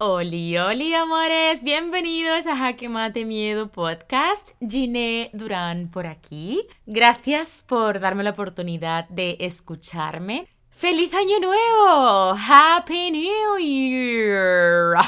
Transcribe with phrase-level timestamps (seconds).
[0.00, 4.50] Oli, oli, amores, bienvenidos a Jaque Mate Miedo Podcast.
[4.60, 6.68] Giné Durán por aquí.
[6.86, 10.46] Gracias por darme la oportunidad de escucharme.
[10.70, 12.36] ¡Feliz Año Nuevo!
[12.38, 14.98] ¡Happy New Year!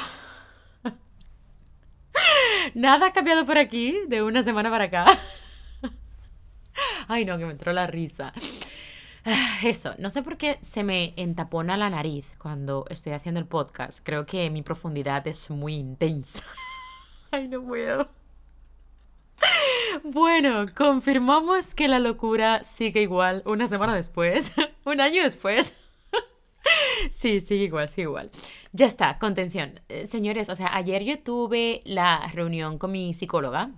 [2.75, 5.07] Nada ha cambiado por aquí de una semana para acá.
[7.07, 8.33] Ay, no, que me entró la risa.
[9.65, 14.01] Eso, no sé por qué se me entapona la nariz cuando estoy haciendo el podcast.
[14.05, 16.45] Creo que mi profundidad es muy intensa.
[17.31, 18.09] Ay, no puedo.
[20.05, 24.53] Bueno, confirmamos que la locura sigue igual una semana después,
[24.85, 25.75] un año después.
[27.11, 28.31] Sí, sigue igual, sigue igual.
[28.73, 29.81] Ya está, contención.
[29.89, 33.73] Eh, señores, o sea, ayer yo tuve la reunión con mi psicóloga,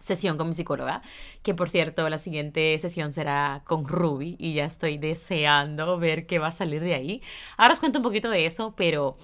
[0.00, 1.02] sesión con mi psicóloga,
[1.42, 6.38] que por cierto la siguiente sesión será con Ruby y ya estoy deseando ver qué
[6.38, 7.22] va a salir de ahí.
[7.56, 9.16] Ahora os cuento un poquito de eso, pero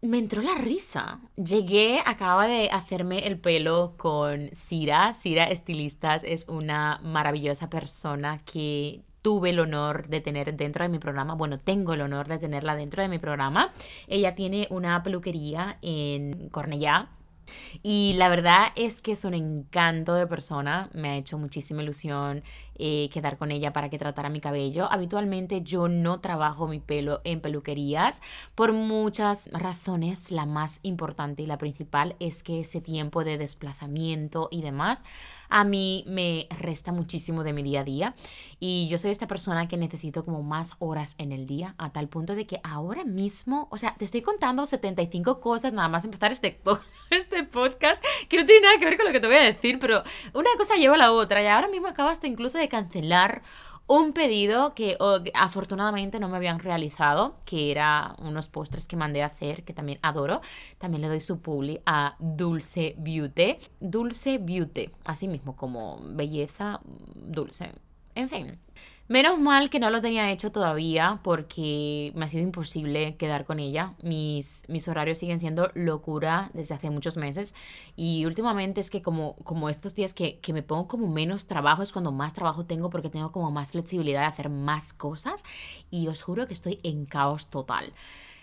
[0.00, 1.20] me entró la risa.
[1.36, 5.12] Llegué, acaba de hacerme el pelo con Cira.
[5.14, 10.98] Cira Estilistas es una maravillosa persona que tuve el honor de tener dentro de mi
[10.98, 11.34] programa.
[11.34, 13.72] Bueno, tengo el honor de tenerla dentro de mi programa.
[14.06, 17.10] Ella tiene una peluquería en Cornellá
[17.82, 22.42] y la verdad es que es un encanto de persona, me ha hecho muchísima ilusión
[22.80, 24.86] eh, quedar con ella para que tratara mi cabello.
[24.90, 28.22] Habitualmente yo no trabajo mi pelo en peluquerías
[28.54, 30.30] por muchas razones.
[30.30, 35.04] La más importante y la principal es que ese tiempo de desplazamiento y demás
[35.48, 38.14] a mí me resta muchísimo de mi día a día
[38.60, 42.08] y yo soy esta persona que necesito como más horas en el día a tal
[42.08, 46.32] punto de que ahora mismo, o sea, te estoy contando 75 cosas nada más empezar
[46.32, 46.60] este,
[47.10, 49.78] este podcast que no tiene nada que ver con lo que te voy a decir,
[49.78, 50.02] pero
[50.34, 53.42] una cosa lleva a la otra y ahora mismo acabas incluso de cancelar
[53.86, 54.98] un pedido que
[55.32, 59.98] afortunadamente no me habían realizado, que era unos postres que mandé a hacer, que también
[60.02, 60.42] adoro.
[60.76, 63.56] También le doy su publi a Dulce Beauty.
[63.80, 66.80] Dulce Beauty, así mismo como belleza
[67.14, 67.72] dulce.
[68.14, 68.58] En fin,
[69.08, 73.58] Menos mal que no lo tenía hecho todavía porque me ha sido imposible quedar con
[73.58, 73.94] ella.
[74.02, 77.54] Mis, mis horarios siguen siendo locura desde hace muchos meses
[77.96, 81.82] y últimamente es que como, como estos días que, que me pongo como menos trabajo
[81.82, 85.42] es cuando más trabajo tengo porque tengo como más flexibilidad de hacer más cosas
[85.90, 87.94] y os juro que estoy en caos total.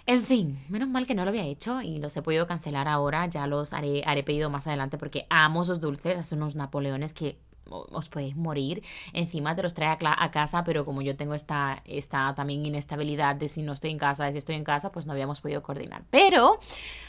[0.08, 3.28] En fin, menos mal que no lo había hecho y los he podido cancelar ahora.
[3.28, 6.28] Ya los haré, haré pedido más adelante porque amo esos dulces.
[6.28, 7.40] Son unos napoleones que
[7.70, 8.84] os podéis morir.
[9.14, 13.50] Encima te los trae a, casa, pero como yo tengo esta, esta también inestabilidad de
[13.50, 16.03] si no estoy en casa, de si estoy en casa, pues no habíamos podido coordinar.
[16.09, 16.59] Pero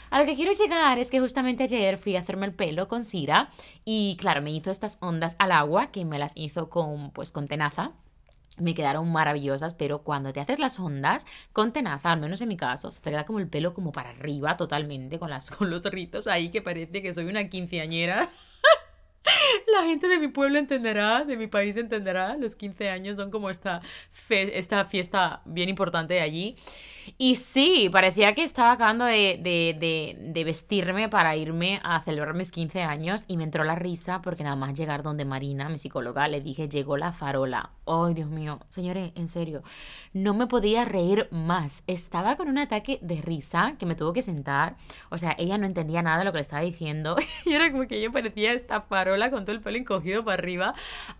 [0.09, 3.03] a lo que quiero llegar es que justamente ayer fui a hacerme el pelo con
[3.03, 3.49] Cira
[3.85, 7.47] y claro, me hizo estas ondas al agua que me las hizo con, pues, con
[7.47, 7.91] tenaza
[8.57, 12.57] me quedaron maravillosas, pero cuando te haces las ondas con tenaza, al menos en mi
[12.57, 15.83] caso, se te queda como el pelo como para arriba totalmente, con, las, con los
[15.85, 18.27] ritos ahí que parece que soy una quinceañera.
[19.71, 22.37] La gente de mi pueblo entenderá, de mi país entenderá.
[22.37, 23.81] Los 15 años son como esta,
[24.29, 26.55] esta fiesta bien importante allí.
[27.17, 32.83] Y sí, parecía que estaba acabando de, de, vestirme para irme a celebrar mis 15
[32.83, 36.41] años y me entró la risa porque nada más llegar donde Marina, mi psicóloga, le
[36.41, 37.71] dije, llegó la farola.
[37.85, 39.63] Ay, Dios mío, señores, en serio,
[40.13, 41.83] no me podía reír más.
[41.87, 44.75] Estaba con un ataque de risa que me tuvo que sentar.
[45.09, 47.87] O sea, ella no entendía nada de lo que le estaba diciendo y era como
[47.87, 50.73] que yo parecía esta farola con todo el pelo encogido para arriba,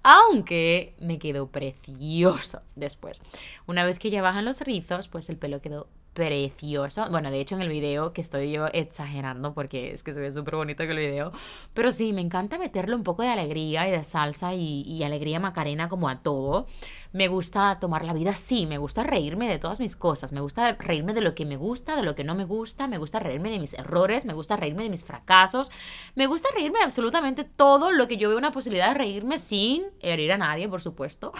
[0.04, 3.24] aunque me quedó precioso después.
[3.66, 5.76] Una vez que ya bajan los rizos, pues el pelo quedó
[6.17, 7.05] precioso.
[7.11, 10.31] Bueno, de hecho en el video que estoy yo exagerando porque es que se ve
[10.31, 11.31] súper bonito que el video.
[11.75, 15.89] Pero sí, me encanta meterle un poco de alegría y de salsa y, alegría macarena
[15.89, 16.66] como a todo.
[17.13, 20.72] Me gusta tomar la vida así, me gusta reírme de todas mis cosas, me gusta
[20.72, 23.51] reírme de lo que me gusta, de lo que no me gusta, me gusta reírme
[23.51, 25.69] de mis errores, me gusta reírme de mis fracasos,
[26.16, 29.83] me gusta reírme de absolutamente todo lo que yo veo una posibilidad de reírme sin
[30.00, 31.31] herir a nadie, por supuesto.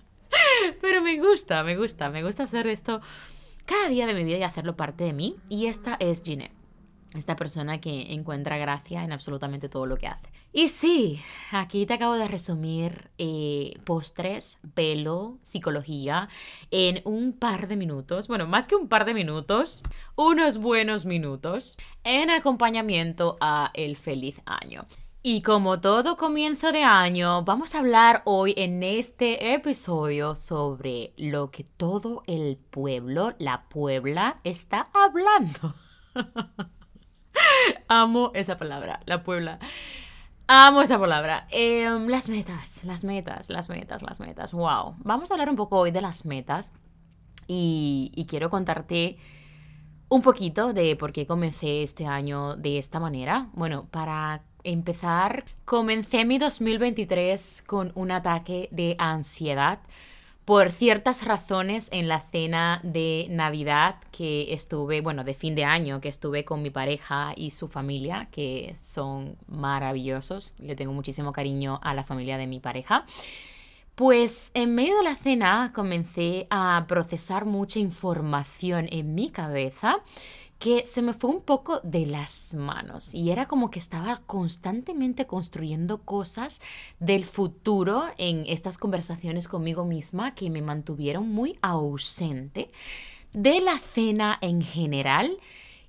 [0.80, 3.00] Pero me gusta, me gusta, me gusta hacer esto
[3.66, 5.36] cada día de mi vida y hacerlo parte de mí.
[5.48, 6.52] Y esta es Ginette,
[7.14, 10.30] esta persona que encuentra gracia en absolutamente todo lo que hace.
[10.52, 11.20] Y sí,
[11.50, 16.30] aquí te acabo de resumir eh, postres, pelo, psicología
[16.70, 18.26] en un par de minutos.
[18.26, 19.82] Bueno, más que un par de minutos,
[20.14, 24.86] unos buenos minutos en acompañamiento a el feliz año.
[25.28, 31.50] Y como todo comienzo de año, vamos a hablar hoy en este episodio sobre lo
[31.50, 35.74] que todo el pueblo, la Puebla, está hablando.
[37.88, 39.58] Amo esa palabra, la Puebla.
[40.46, 41.48] Amo esa palabra.
[41.50, 44.52] Em, las metas, las metas, las metas, las metas.
[44.52, 44.94] Wow.
[44.98, 46.72] Vamos a hablar un poco hoy de las metas
[47.48, 49.18] y, y quiero contarte
[50.08, 53.48] Un poquito de por qué comencé este año de esta manera.
[53.54, 59.78] Bueno, para empezar, comencé mi 2023 con un ataque de ansiedad
[60.46, 66.00] por ciertas razones en la cena de Navidad que estuve, bueno, de fin de año,
[66.00, 70.54] que estuve con mi pareja y su familia, que son maravillosos.
[70.60, 73.04] Le tengo muchísimo cariño a la familia de mi pareja.
[73.96, 80.00] Pues en medio de la cena comencé a procesar mucha información en mi cabeza
[80.58, 85.26] que se me fue un poco de las manos y era como que estaba constantemente
[85.26, 86.62] construyendo cosas
[86.98, 92.68] del futuro en estas conversaciones conmigo misma que me mantuvieron muy ausente
[93.32, 95.38] de la cena en general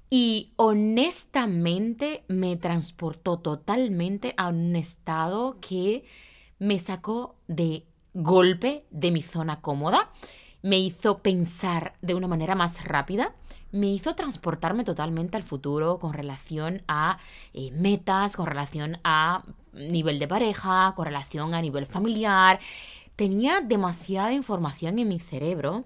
[0.09, 6.05] y honestamente me transportó totalmente a un estado que
[6.59, 10.09] me sacó de golpe de mi zona cómoda,
[10.61, 13.35] me hizo pensar de una manera más rápida,
[13.71, 17.17] me hizo transportarme totalmente al futuro con relación a
[17.53, 19.43] eh, metas, con relación a
[19.73, 22.59] nivel de pareja, con relación a nivel familiar.
[23.15, 25.85] Tenía demasiada información en mi cerebro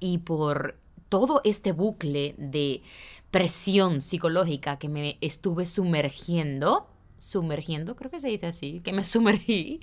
[0.00, 0.76] y por
[1.08, 2.82] todo este bucle de
[3.30, 6.86] presión psicológica que me estuve sumergiendo,
[7.18, 9.80] sumergiendo, creo que se dice así, que me sumergí,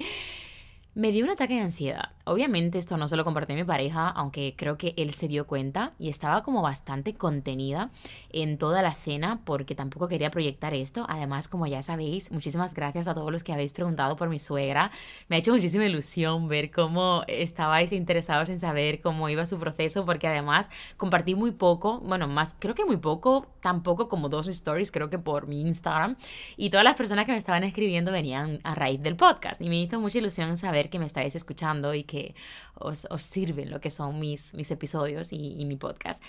[0.95, 2.09] me dio un ataque de ansiedad.
[2.25, 5.47] Obviamente esto no se lo compartí a mi pareja, aunque creo que él se dio
[5.47, 7.89] cuenta y estaba como bastante contenida
[8.31, 11.05] en toda la cena porque tampoco quería proyectar esto.
[11.09, 14.91] Además, como ya sabéis, muchísimas gracias a todos los que habéis preguntado por mi suegra.
[15.27, 20.05] Me ha hecho muchísima ilusión ver cómo estabais interesados en saber cómo iba su proceso
[20.05, 24.91] porque además compartí muy poco, bueno, más creo que muy poco, tampoco como dos stories,
[24.91, 26.15] creo que por mi Instagram
[26.57, 29.81] y todas las personas que me estaban escribiendo venían a raíz del podcast y me
[29.81, 32.35] hizo mucha ilusión saber que me estáis escuchando y que
[32.75, 36.23] os, sirven lo que son mis, mis episodios y, mi podcast.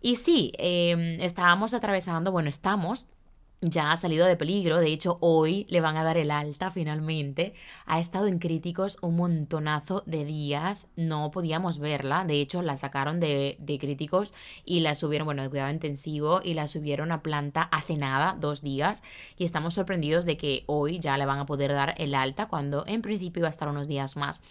[0.00, 3.06] Y sí, em, estábamos atravesando, bueno, estamos
[3.62, 7.54] ya ha salido de peligro, de hecho hoy le van a dar el alta finalmente,
[7.86, 13.20] ha estado en críticos un montonazo de días, no podíamos verla, de hecho la sacaron
[13.20, 17.96] de, críticos y la subieron, bueno, de cuidado intensivo y la subieron a planta hace
[17.96, 19.04] nada, dos días,
[19.38, 22.84] y estamos sorprendidos de que hoy ya le van a poder dar el alta cuando
[22.88, 24.42] en principio iba a estar unos días más.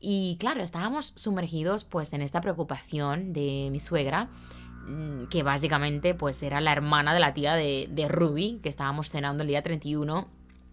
[0.00, 4.28] Y claro, estábamos sumergidos pues en esta preocupación de mi suegra
[5.30, 9.42] que básicamente pues era la hermana de la tía de, de Ruby, que estábamos cenando
[9.42, 10.28] el día 31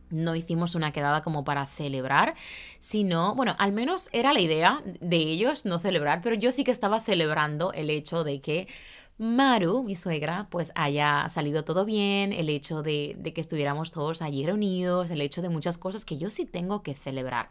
[0.10, 2.36] no hicimos una quedada como para celebrar,
[2.80, 6.72] sino, bueno, al menos era la idea de ellos no celebrar, pero yo sí que
[6.72, 8.68] estaba celebrando el hecho de que
[9.20, 14.22] Maru, mi suegra, pues haya salido todo bien, el hecho de, de, que estuviéramos todos
[14.22, 17.50] allí reunidos, el hecho de muchas cosas que yo sí tengo que celebrar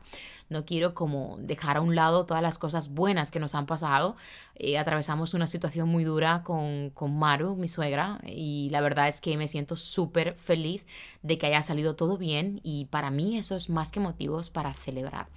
[0.49, 4.17] no quiero como dejar a un lado todas las cosas buenas que nos han pasado.
[4.59, 9.21] Eh, atravesamos una situación muy dura con, con Maru, mi suegra, y la verdad es
[9.21, 10.87] que me siento súper feliz
[11.23, 14.73] de que haya salido todo bien y para mí eso es más que motivos para
[14.73, 15.29] celebrar.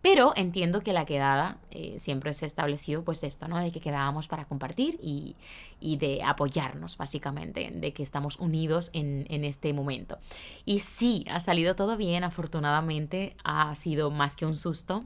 [0.00, 3.58] Pero entiendo que la quedada eh, siempre se estableció pues esto, ¿no?
[3.58, 5.34] De que quedábamos para compartir y,
[5.80, 10.18] y de apoyarnos básicamente, de que estamos unidos en, en este momento.
[10.64, 15.04] Y sí, ha salido todo bien, afortunadamente ha sido más que un susto.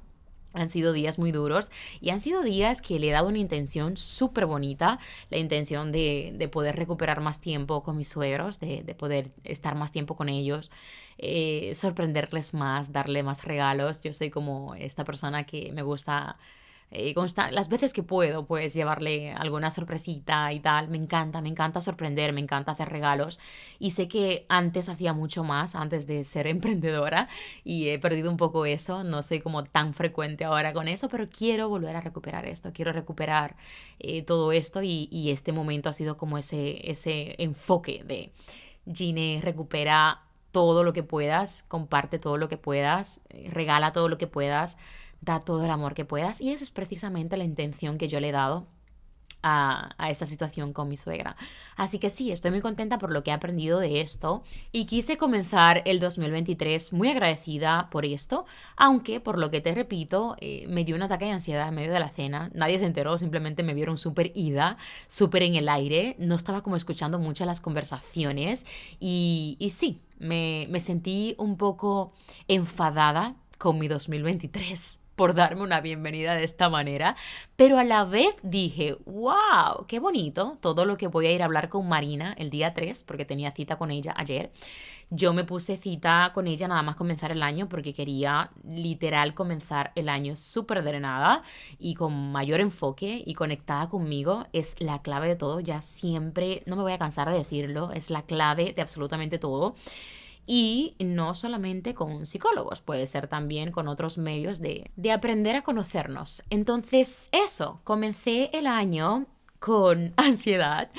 [0.53, 1.71] Han sido días muy duros
[2.01, 4.99] y han sido días que le he dado una intención súper bonita,
[5.31, 10.17] la intención de, poder recuperar más tiempo con mis suegros, de, poder estar más tiempo
[10.17, 10.71] con ellos,
[11.19, 14.03] eh, sorprenderles más, darle más regalos.
[14.03, 16.37] Yo soy como esta persona que me gusta
[16.95, 17.15] eh,
[17.51, 20.89] las veces que puedo, pues llevarle alguna sorpresita y tal.
[20.89, 23.41] Me encanta, me encanta sorprender, me encanta hacer regalos.
[23.79, 27.29] Y sé que antes hacía mucho más, antes de ser emprendedora,
[27.65, 29.05] y he perdido un poco eso.
[29.05, 32.93] No soy como tan frecuente ahora con eso, pero quiero volver a recuperar esto, quiero
[32.93, 33.57] recuperar
[33.99, 38.33] eh, todo esto y, este momento ha sido como ese, ese enfoque de
[38.93, 40.21] Gine, recupera
[40.51, 44.77] todo lo que puedas, comparte todo lo que puedas, eh, regala todo lo que puedas
[45.23, 46.41] da todo el amor que puedas.
[46.41, 48.67] Y eso es precisamente la intención que yo le he dado
[49.43, 51.37] a, a, esta situación con mi suegra.
[51.77, 54.43] Así que sí, estoy muy contenta por lo que he aprendido de esto.
[54.71, 60.37] Y quise comenzar el 2023 muy agradecida por esto, aunque por lo que te repito,
[60.41, 63.19] eh, me dio un ataque de ansiedad en medio de la cena, nadie se enteró,
[63.19, 64.77] simplemente me vieron súper ida,
[65.09, 68.67] súper en el aire, no estaba como escuchando muchas las conversaciones.
[69.01, 72.13] Y, y sí, me, me sentí un poco
[72.47, 77.17] enfadada con mi 2023 por darme una bienvenida de esta manera,
[77.57, 81.47] pero a la vez dije, wow, qué bonito todo lo que voy a ir a
[81.47, 84.51] hablar con Marina el día 3, porque tenía cita con ella ayer.
[85.15, 89.93] Yo me puse cita con ella nada más comenzar el año porque quería literal comenzar
[89.95, 91.43] el año súper drenada
[91.79, 94.47] y con mayor enfoque y conectada conmigo.
[94.55, 98.09] Es la clave de todo, ya siempre, no me voy a cansar de decirlo, es
[98.09, 99.75] la clave de absolutamente todo.
[100.47, 105.63] Y no solamente con psicólogos, puede ser también con otros medios de, de aprender a
[105.63, 106.43] conocernos.
[106.51, 109.27] Entonces, eso, comencé el año
[109.63, 110.91] con ansiedad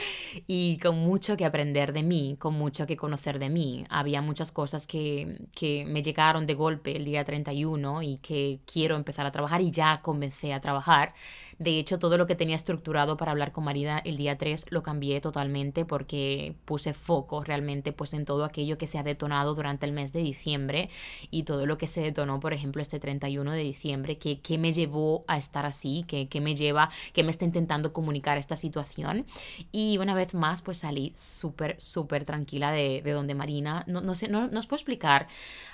[0.48, 3.84] y con mucho que aprender de mí, con mucho que conocer de mí.
[3.90, 8.96] Había muchas cosas que, que, me llegaron de golpe el día 31 y que quiero
[8.96, 11.14] empezar a trabajar y ya comencé a trabajar.
[11.60, 14.82] De hecho, todo lo que tenía estructurado para hablar con Marina el día 3 lo
[14.82, 19.86] cambié totalmente porque puse foco realmente pues en todo aquello que se ha detonado durante
[19.86, 20.90] el mes de diciembre
[21.30, 24.72] y todo lo que se detonó, por ejemplo, este 31 de diciembre, que, que me
[24.72, 29.26] llevó a estar así, que, que me lleva, que me está intentando comunicar esta situación.
[29.72, 34.16] Y una vez más, pues salí súper, súper tranquila de, de, donde Marina, no, no
[34.16, 35.28] sé, no, no os puedo explicar.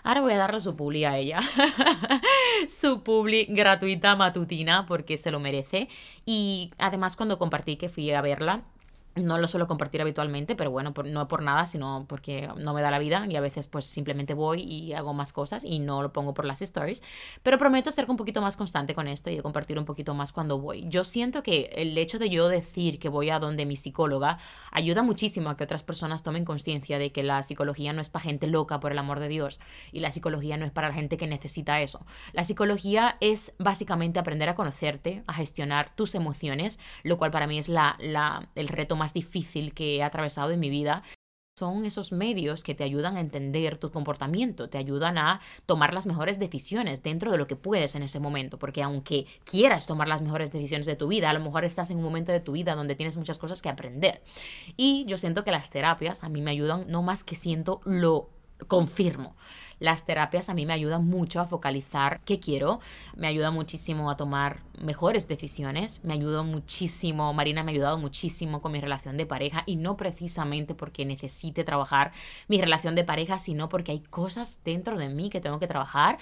[0.03, 1.39] Ahora voy a darle su publi a ella.
[2.67, 5.89] su publi gratuita matutina porque se lo merece
[6.25, 8.63] y además cuando compartí que fui a verla,
[9.19, 12.91] no lo suelo compartir habitualmente, pero bueno, no por nada, sino porque no me da
[12.91, 16.13] la vida y a veces pues simplemente voy y hago más cosas y no lo
[16.13, 17.03] pongo por las stories.
[17.43, 20.31] Pero prometo ser un poquito más constante con esto y de compartir un poquito más
[20.31, 20.85] cuando voy.
[20.88, 24.39] Yo siento que el hecho de yo decir que voy a donde mi psicóloga
[24.71, 28.23] ayuda muchísimo a que otras personas tomen conciencia de que la psicología no es para
[28.23, 29.59] gente loca, por el amor de Dios,
[29.91, 32.05] y la psicología no es para la gente que necesita eso.
[32.33, 37.57] La psicología es básicamente aprender a conocerte, a gestionar tus emociones, lo cual para mí
[37.57, 41.03] es la, la, el reto más difícil que he atravesado en mi vida
[41.59, 46.05] son esos medios que te ayudan a entender tu comportamiento, te ayudan a tomar las
[46.05, 50.21] mejores decisiones dentro de lo que puedes en ese momento, porque aunque quieras tomar las
[50.21, 52.75] mejores decisiones de tu vida, a lo mejor estás en un momento de tu vida
[52.75, 54.23] donde tienes muchas cosas que aprender.
[54.77, 58.29] Y yo siento que las terapias a mí me ayudan, no más que siento, lo
[58.67, 59.35] confirmo.
[59.79, 62.81] Las terapias a mí me ayudan mucho a focalizar qué quiero,
[63.15, 68.61] me ayuda muchísimo a tomar mejores decisiones, me ayudó muchísimo, Marina me ha ayudado muchísimo
[68.61, 72.11] con mi relación de pareja y no precisamente porque necesite trabajar
[72.49, 76.17] mi relación de pareja, sino porque hay cosas dentro de mí que tengo que trabajar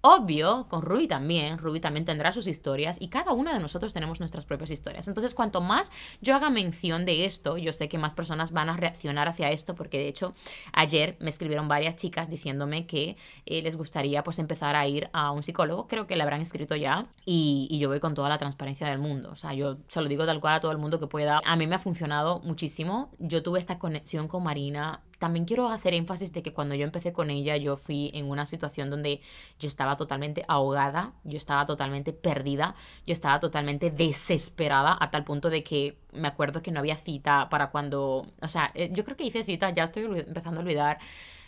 [0.00, 4.20] Obvio, con Ruby también, Ruby también tendrá sus historias y cada uno de nosotros tenemos
[4.20, 5.08] nuestras propias historias.
[5.08, 5.90] Entonces, cuanto más
[6.20, 9.74] yo haga mención de esto, yo sé que más personas van a reaccionar hacia esto
[9.74, 10.34] porque de hecho
[10.72, 15.32] ayer me escribieron varias chicas diciéndome que eh, les gustaría pues empezar a ir a
[15.32, 18.38] un psicólogo, creo que le habrán escrito ya y, y yo voy con toda la
[18.38, 21.00] transparencia del mundo, o sea, yo se lo digo tal cual a todo el mundo
[21.00, 21.40] que pueda.
[21.44, 25.94] A mí me ha funcionado muchísimo, yo tuve esta conexión con Marina también quiero hacer
[25.94, 29.20] énfasis de que cuando yo empecé con ella, yo fui en una situación donde
[29.58, 32.74] yo estaba totalmente ahogada, yo estaba totalmente perdida,
[33.06, 37.48] yo estaba totalmente desesperada a tal punto de que me acuerdo que no había cita
[37.48, 40.98] para cuando, o sea, eh, yo creo que hice cita, ya estoy empezando a olvidar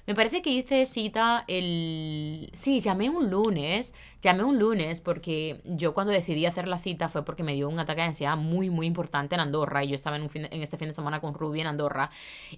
[0.06, 2.50] me parece que hice cita el...
[2.52, 7.24] Sí, llamé un lunes, llamé un lunes porque yo cuando decidí hacer la cita fue
[7.24, 10.16] porque me dio un ataque de ansiedad muy, muy importante en Andorra y yo estaba
[10.16, 12.10] en, un fin en este fin de semana con Ruby en Andorra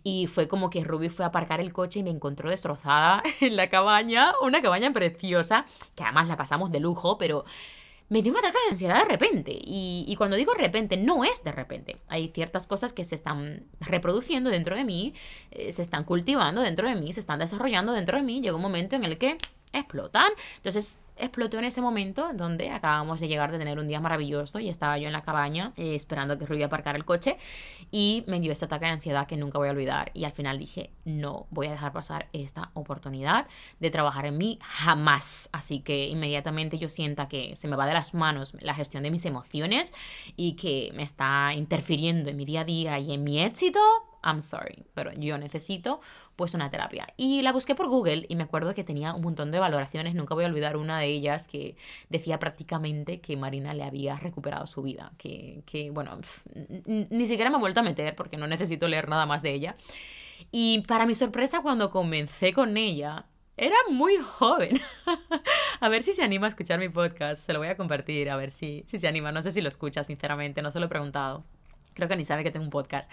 [0.02, 3.56] y fue como que Ruby fue a aparcar el coche y me encontró destrozada en
[3.56, 7.44] la cabaña, una cabaña preciosa, que además la pasamos de lujo, pero
[8.09, 9.52] me dio un ataque de ansiedad de repente.
[9.54, 11.97] Y, cuando digo repente, no es de repente.
[12.09, 15.14] Hay ciertas cosas que se están reproduciendo dentro de mí,
[15.50, 18.40] eh, se están cultivando dentro de mí, se están desarrollando dentro de mí.
[18.40, 19.38] Llega un momento en el que
[19.73, 20.31] explotan.
[20.57, 24.69] Entonces explotó en ese momento donde acabamos de llegar de tener un día maravilloso y
[24.69, 27.37] estaba yo en la cabaña eh, esperando que Ruby aparcar el coche
[27.91, 30.59] y me dio este ataque de ansiedad que nunca voy a olvidar y al final
[30.59, 33.47] dije no voy a dejar pasar esta oportunidad
[33.79, 37.95] de trabajar en mí jamás así que inmediatamente yo sienta que se me va de
[37.95, 39.93] las manos la gestión de mis emociones
[40.37, 43.81] y que me está interfiriendo en mi día a día y en mi éxito
[44.23, 46.00] I'm sorry, pero yo necesito
[46.37, 47.07] pues una terapia.
[47.17, 50.35] Y la busqué por Google y me acuerdo que tenía un montón de valoraciones, nunca
[50.35, 51.76] voy a olvidar una de ellas que
[52.09, 56.19] decía prácticamente que Marina le había recuperado su vida, que, que bueno,
[56.87, 59.76] ni siquiera me he vuelto a meter porque no necesito leer nada más de ella.
[60.50, 63.26] Y para mi sorpresa, cuando comencé con ella,
[63.57, 64.81] era muy joven.
[65.81, 67.45] a ver si se anima a escuchar mi podcast.
[67.45, 69.31] Se lo voy a compartir, a ver si, si se anima.
[69.33, 71.45] No sé si lo escucha, sinceramente, no se lo he preguntado.
[71.95, 73.12] Creo que ni sabe que tengo un podcast.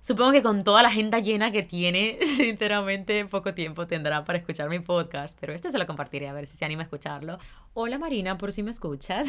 [0.00, 4.68] Supongo que con toda la agenda llena que tiene, sinceramente poco tiempo tendrá para escuchar
[4.68, 7.38] mi podcast, pero este se lo compartiré a ver si se anima a escucharlo.
[7.74, 9.28] Hola Marina, por si me escuchas.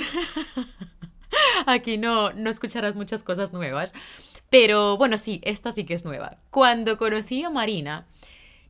[1.65, 3.93] Aquí no, no escucharás muchas cosas nuevas,
[4.49, 6.37] pero bueno, sí, esta sí que es nueva.
[6.49, 8.05] Cuando conocí a Marina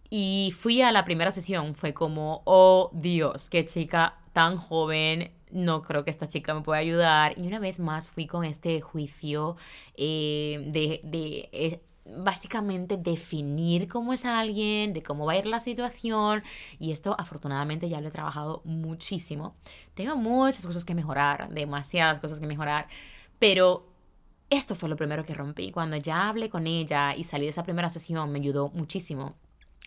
[0.10, 5.82] y fui a la primera sesión, fue como, oh Dios, qué chica tan joven, no
[5.82, 7.38] creo que esta chica me pueda ayudar.
[7.38, 9.56] Y una vez más fui con este juicio
[9.96, 11.82] eh, de, de eh,
[12.18, 16.44] básicamente definir cómo es alguien, de cómo va a ir la situación.
[16.80, 19.56] Y esto afortunadamente ya lo he trabajado muchísimo.
[19.94, 22.88] Tengo muchas cosas que mejorar, demasiadas cosas que mejorar.
[23.39, 23.88] Pero
[24.50, 25.72] esto fue lo primero que rompí.
[25.72, 29.36] Cuando ya hablé con ella y salí de esa primera sesión, me ayudó muchísimo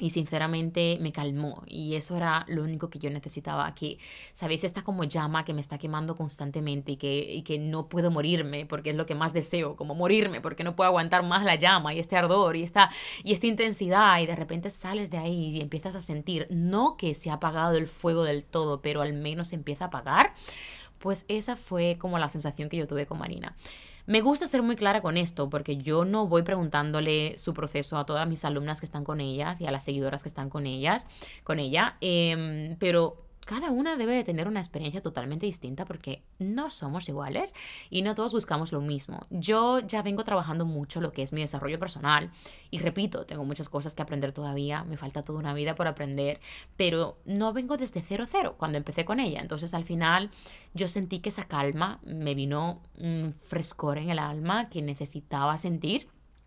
[0.01, 3.99] y sinceramente me calmó y eso era lo único que yo necesitaba, que,
[4.33, 4.65] ¿sabéis?
[4.65, 8.91] Esta como llama que me está quemando constantemente y que, que no puedo morirme porque
[8.91, 11.99] es lo que más deseo, como morirme porque no puedo aguantar más la llama y
[11.99, 12.91] este ardor y esta,
[13.23, 17.15] y esta intensidad y de repente sales de ahí y empiezas a sentir, no que
[17.15, 20.33] se ha apagado el fuego del todo, pero al menos empieza a apagar,
[20.99, 23.55] pues esa fue como la sensación que yo tuve con Marina.
[24.07, 28.07] Me gusta ser muy clara con esto porque yo no voy preguntándole su proceso a
[28.07, 31.07] todas mis alumnas que están con ellas y a las seguidoras que están con ellas,
[31.45, 36.71] con ella, em, pero cada una debe de tener una experiencia totalmente distinta porque no
[36.71, 37.53] somos iguales
[37.91, 39.27] y no todos buscamos lo mismo.
[39.29, 42.31] Yo ya vengo trabajando mucho lo que es mi desarrollo personal
[42.71, 46.41] y repito, tengo muchas cosas que aprender todavía, me falta toda una vida por aprender,
[46.77, 49.41] pero no vengo desde cero cero cuando empecé con ella.
[49.41, 50.31] Entonces al final
[50.73, 56.07] yo sentí que esa calma me vino un frescor en el alma que necesitaba sentir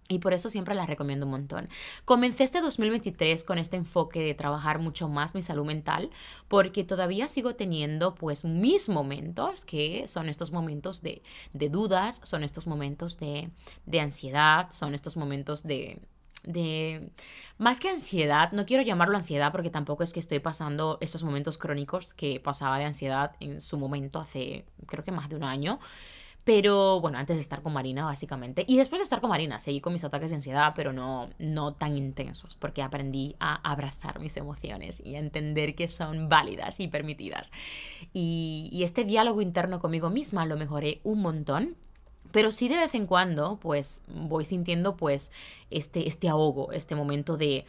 [0.09, 1.69] y por eso siempre las recomiendo un montón.
[2.05, 6.09] Comencé este 2023 con este enfoque de trabajar mucho más mi salud mental,
[6.47, 12.43] porque todavía sigo teniendo pues mis momentos, que son estos momentos de, de dudas, son
[12.43, 13.49] estos momentos de,
[13.85, 15.99] de ansiedad, son estos momentos de,
[16.43, 17.09] de
[17.57, 21.57] más que ansiedad, no quiero llamarlo ansiedad porque tampoco es que estoy pasando estos momentos
[21.57, 25.79] crónicos que pasaba de ansiedad en su momento hace creo que más de un año,
[26.43, 28.65] pero bueno, antes de estar con Marina, básicamente.
[28.67, 31.73] Y después de estar con Marina, seguí con mis ataques de ansiedad, pero no, no
[31.73, 36.87] tan intensos, porque aprendí a abrazar mis emociones y a entender que son válidas y
[36.89, 37.53] permitidas.
[38.11, 41.75] Y, este diálogo interno conmigo misma lo mejoré un montón.
[42.31, 45.31] Pero sí de vez en cuando, pues voy sintiendo pues
[45.69, 47.63] este, este ahogo, este momento de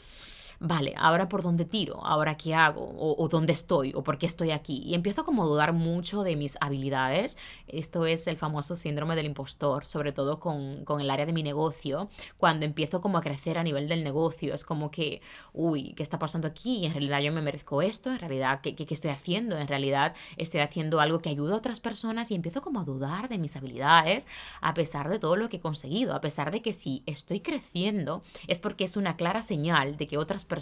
[0.65, 4.51] vale, ahora por dónde tiro, ahora qué hago, o, dónde estoy, o por qué estoy
[4.51, 4.83] aquí.
[4.85, 7.37] Y empiezo como a dudar mucho de mis habilidades.
[7.69, 11.43] Esto es el famoso síndrome del impostor, sobre todo con, con el área de mi
[11.43, 12.09] negocio.
[12.39, 15.21] Cuando empiezo como a crecer a nivel del negocio, es como que,
[15.53, 16.87] uy, ¿qué está pasando aquí?
[16.87, 19.59] En realidad yo me merezco esto, en realidad, ¿qué, qué, estoy haciendo?
[19.59, 23.29] En realidad estoy haciendo algo que ayuda a otras personas y empiezo como a dudar
[23.29, 24.27] de mis habilidades,
[24.63, 28.23] a pesar de todo lo que he conseguido, a pesar de que si estoy creciendo
[28.49, 30.54] es porque es una clara señal de que otras personas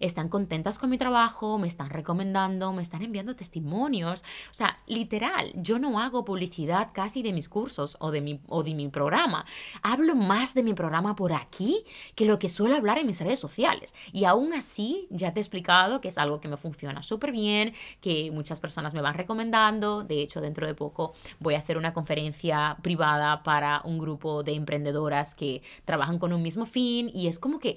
[0.00, 4.22] están contentas con mi trabajo, me están recomendando, me están enviando testimonios.
[4.50, 8.62] O sea, literal, yo no hago publicidad casi de mis cursos o de mi, o
[8.62, 9.44] de mi programa.
[9.82, 13.38] Hablo más de mi programa por aquí que lo que suelo hablar en mis redes
[13.38, 13.94] sociales.
[14.12, 17.74] Y aún así, ya te he explicado que es algo que me funciona súper bien,
[18.00, 20.04] que muchas personas me van recomendando.
[20.04, 24.54] De hecho, dentro de poco voy a hacer una conferencia privada para un grupo de
[24.54, 27.76] emprendedoras que trabajan con un mismo fin y es como que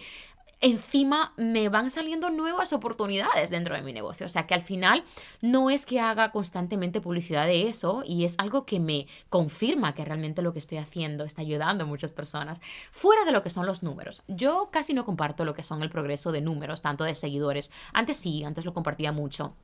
[0.62, 4.26] encima me van saliendo nuevas oportunidades dentro de mi negocio.
[4.26, 5.04] O sea que al final
[5.42, 10.06] no es que haga constantemente publicidad de eso y es algo que me confirma que
[10.06, 12.62] realmente lo que estoy haciendo está ayudando a muchas personas.
[12.92, 14.24] Fuera de lo que son los números.
[14.28, 17.72] Yo casi no comparto lo que son el progreso de números, tanto de seguidores.
[17.94, 19.56] Antes sí, antes lo compartía mucho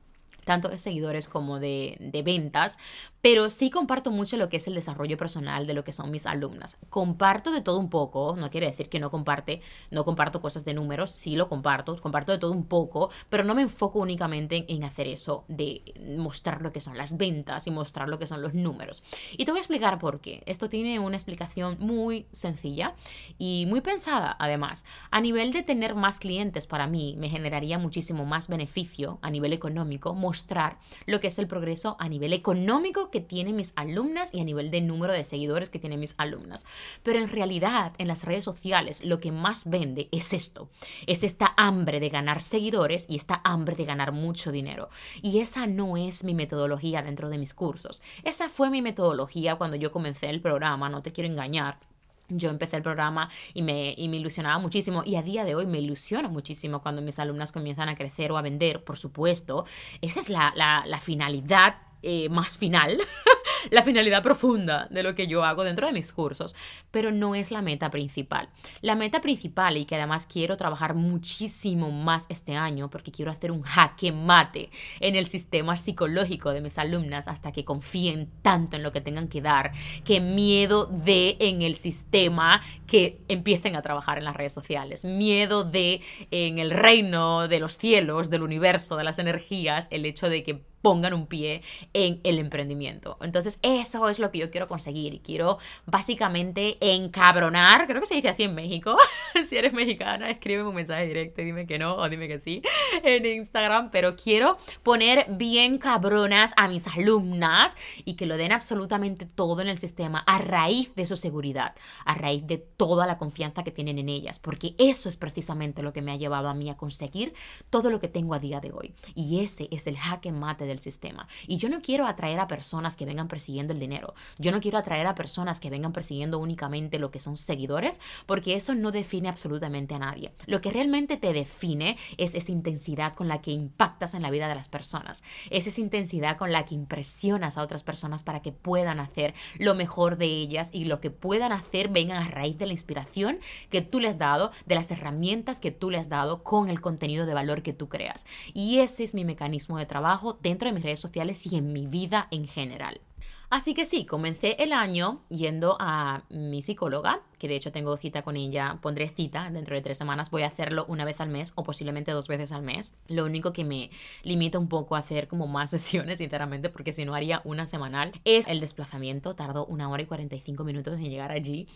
[0.46, 2.78] tanto de seguidores como de, de, ventas,
[3.20, 6.24] pero sí comparto mucho lo que es el desarrollo personal de lo que son mis
[6.24, 6.78] alumnas.
[6.88, 10.72] Comparto de todo un poco, no quiere decir que no comparte, no comparto cosas de
[10.72, 14.84] números, sí lo comparto, comparto de todo un poco, pero no me enfoco únicamente en,
[14.84, 15.82] hacer eso, de
[16.16, 19.02] mostrar lo que son las ventas y mostrar lo que son los números.
[19.36, 20.44] Y te voy a explicar por qué.
[20.46, 22.94] Esto tiene una explicación muy sencilla
[23.36, 24.84] y muy pensada, además.
[25.10, 29.52] A nivel de tener más clientes para mí, me generaría muchísimo más beneficio a nivel
[29.52, 34.40] económico mostrar lo que es el progreso a nivel económico que tienen mis alumnas y
[34.40, 36.66] a nivel de número de seguidores que tienen mis alumnas.
[37.02, 40.68] Pero en realidad en las redes sociales lo que más vende es esto,
[41.06, 44.90] es esta hambre de ganar seguidores y esta hambre de ganar mucho dinero.
[45.22, 48.02] Y esa no es mi metodología dentro de mis cursos.
[48.22, 51.78] Esa fue mi metodología cuando yo comencé el programa, no te quiero engañar.
[52.28, 55.66] Yo empecé el programa y me, y me, ilusionaba muchísimo y a día de hoy
[55.66, 59.64] me ilusiono muchísimo cuando mis alumnas comienzan a crecer o a vender, por supuesto.
[60.00, 62.98] Esa es la, la, la finalidad eh, más final,
[63.70, 66.54] la finalidad profunda de lo que yo hago dentro de mis cursos,
[66.90, 68.48] pero no es la meta principal.
[68.80, 73.50] La meta principal y que además quiero trabajar muchísimo más este año porque quiero hacer
[73.50, 78.82] un jaque mate en el sistema psicológico de mis alumnas hasta que confíen tanto en
[78.82, 79.72] lo que tengan que dar,
[80.04, 85.64] que miedo de en el sistema que empiecen a trabajar en las redes sociales, miedo
[85.64, 90.44] de en el reino de los cielos, del universo, de las energías, el hecho de
[90.44, 91.62] que pongan un pie
[91.92, 93.18] en el emprendimiento.
[93.20, 98.14] Entonces, eso es lo que yo quiero conseguir y quiero básicamente encabronar, creo que se
[98.14, 98.96] dice así en México.
[99.46, 102.62] si eres mexicana, escríbeme un mensaje directo dime que no o dime que sí
[103.02, 109.26] en Instagram, pero quiero poner bien cabronas a mis alumnas y que lo den absolutamente
[109.26, 113.64] todo en el sistema a raíz de su seguridad, a raíz de toda la confianza
[113.64, 116.70] que tienen en ellas, porque eso es precisamente lo que me ha llevado a mí
[116.70, 117.34] a conseguir
[117.70, 118.94] todo lo que tengo a día de hoy.
[119.14, 121.28] Y ese es el jaque mate del sistema.
[121.46, 124.14] Y yo no quiero atraer a personas que vengan persiguiendo el dinero.
[124.38, 128.54] Yo no quiero atraer a personas que vengan persiguiendo únicamente lo que son seguidores, porque
[128.54, 130.32] eso no define absolutamente a nadie.
[130.46, 134.48] Lo que realmente te define es esa intensidad con la que impactas en la vida
[134.48, 135.22] de las personas.
[135.50, 139.74] Es esa intensidad con la que impresionas a otras personas para que puedan hacer lo
[139.74, 143.38] mejor de ellas y lo que puedan hacer vengan a raíz de la inspiración
[143.70, 146.80] que tú les has dado, de las herramientas que tú les has dado con el
[146.80, 148.26] contenido de valor que tú creas.
[148.54, 151.86] Y ese es mi mecanismo de trabajo dentro en mis redes sociales y en mi
[151.86, 153.00] vida en general.
[153.48, 158.22] Así que sí, comencé el año yendo a mi psicóloga, que de hecho tengo cita
[158.22, 161.52] con ella, pondré cita dentro de tres semanas, voy a hacerlo una vez al mes
[161.54, 162.96] o posiblemente dos veces al mes.
[163.06, 163.90] Lo único que me
[164.24, 168.10] limita un poco a hacer como más sesiones, sinceramente, porque si no haría una semanal,
[168.24, 171.68] es el desplazamiento, tardó una hora y 45 minutos en llegar allí.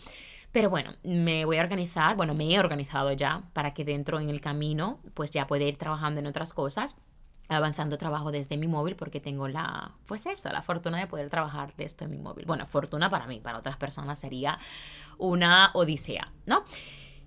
[0.51, 4.29] Pero bueno, me voy a organizar, bueno, me he organizado ya para que dentro en
[4.29, 6.99] el camino pues ya pueda ir trabajando en otras cosas
[7.55, 11.73] avanzando trabajo desde mi móvil porque tengo la, pues eso, la fortuna de poder trabajar
[11.77, 12.45] desde mi móvil.
[12.45, 14.57] Bueno, fortuna para mí, para otras personas sería
[15.17, 16.63] una odisea, ¿no?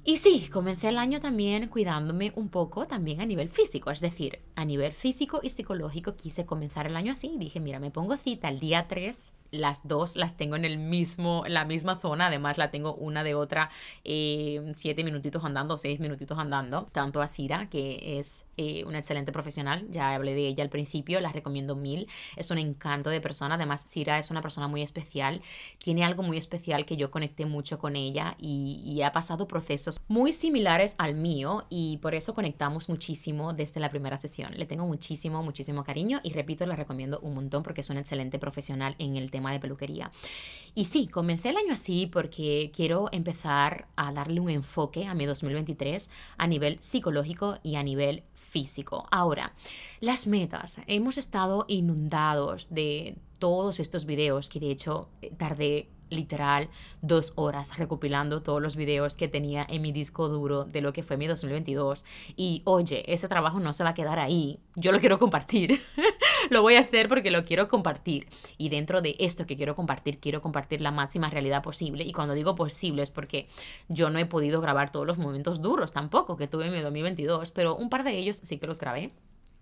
[0.07, 4.39] Y sí, comencé el año también cuidándome un poco también a nivel físico, es decir,
[4.55, 7.37] a nivel físico y psicológico quise comenzar el año así.
[7.39, 11.45] Dije, mira, me pongo cita el día 3 las dos las tengo en el mismo,
[11.47, 13.71] la misma zona, además la tengo una de otra
[14.05, 19.33] eh, siete minutitos andando, seis minutitos andando, tanto a Sira, que es eh, una excelente
[19.33, 23.55] profesional, ya hablé de ella al principio, la recomiendo mil, es un encanto de persona,
[23.55, 25.41] además Sira es una persona muy especial,
[25.79, 29.94] tiene algo muy especial que yo conecté mucho con ella y, y ha pasado procesos
[30.09, 34.87] muy similares al mío y por eso conectamos muchísimo desde la primera sesión, le tengo
[34.87, 39.17] muchísimo, muchísimo cariño y repito, la recomiendo un montón porque es una excelente profesional en
[39.17, 40.11] el tema de peluquería.
[40.75, 45.25] Y sí, comencé el año así porque quiero empezar a darle un enfoque a mi
[45.25, 49.07] 2023 a nivel psicológico y a nivel físico.
[49.11, 49.53] Ahora,
[50.01, 50.81] las metas.
[50.87, 56.69] Hemos estado inundados de todos estos videos que de hecho eh, tardé literal
[57.03, 61.03] dos horas recopilando todos los videos que tenía en mi disco duro de lo que
[61.03, 62.05] fue mi 2022.
[62.37, 64.61] Y oye, ese trabajo no se va a quedar ahí.
[64.75, 65.81] Yo lo quiero compartir.
[66.51, 68.29] lo voy a hacer porque lo quiero compartir.
[68.59, 72.05] Y dentro de esto que quiero compartir, quiero compartir la máxima realidad posible.
[72.05, 73.49] Y cuando digo posible es porque
[73.89, 77.51] yo no he podido grabar todos los momentos duros tampoco que tuve en mi 2022,
[77.51, 79.13] pero un par de ellos sí que los grabé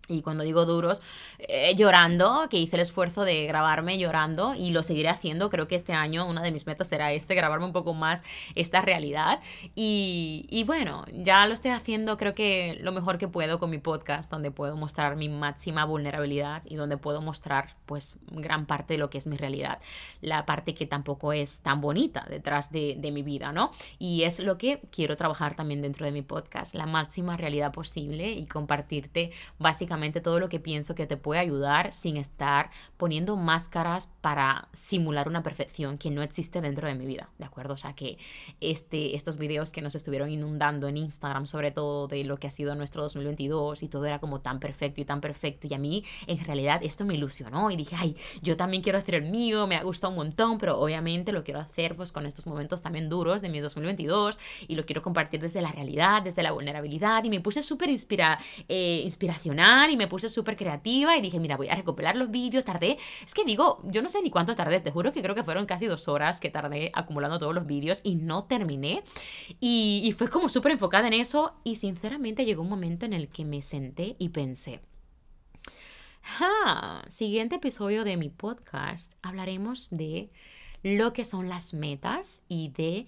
[0.09, 1.01] y cuando digo duros,
[1.39, 5.49] eh, llorando, que hice el esfuerzo de grabarme llorando y lo seguiré haciendo.
[5.49, 8.25] Creo que este año una de mis metas será este, grabarme un poco más
[8.57, 9.39] esta realidad.
[9.77, 13.79] Y, y, bueno, ya lo estoy haciendo creo que lo mejor que puedo con mi
[13.79, 18.99] podcast, donde puedo mostrar mi máxima vulnerabilidad y donde puedo mostrar pues gran parte de
[18.99, 19.79] lo que es mi realidad.
[20.21, 23.71] La parte que tampoco es tan bonita detrás de, de mi vida, ¿no?
[24.01, 28.33] Y es lo que quiero trabajar también dentro de mi podcast, la máxima realidad posible
[28.33, 29.92] y compartirte básicamente
[30.23, 35.43] todo lo que pienso que te puede ayudar sin estar poniendo máscaras para simular una
[35.43, 37.75] perfección que no existe dentro de mi vida, ¿de acuerdo?
[37.75, 38.19] O sea que
[38.61, 42.51] este, estos videos que nos estuvieron inundando en Instagram, sobre todo de lo que ha
[42.51, 46.05] sido nuestro 2022 y todo era como tan perfecto y tan perfecto y a mí
[46.27, 49.77] en realidad esto me ilusionó y dije, ay, yo también quiero hacer el mío, me
[49.77, 53.43] ha gustado un montón, pero obviamente lo quiero hacer pues con estos momentos también duros
[53.43, 57.41] de mi 2022 y lo quiero compartir desde la realidad, desde la vulnerabilidad y me
[57.41, 61.75] puse súper inspira, eh, inspiracional y me puse súper creativa y dije, mira, voy a
[61.75, 65.13] recopilar los vídeos, tardé, es que digo, yo no sé ni cuánto tardé, te juro
[65.13, 68.45] que creo que fueron casi dos horas que tardé acumulando todos los vídeos y no
[68.45, 69.03] terminé.
[69.61, 73.45] Y, fue como súper enfocada en eso y sinceramente llegó un momento en el que
[73.45, 74.81] me senté y pensé,
[77.09, 80.31] siguiente episodio de mi podcast hablaremos de
[80.83, 83.07] lo que son las metas y de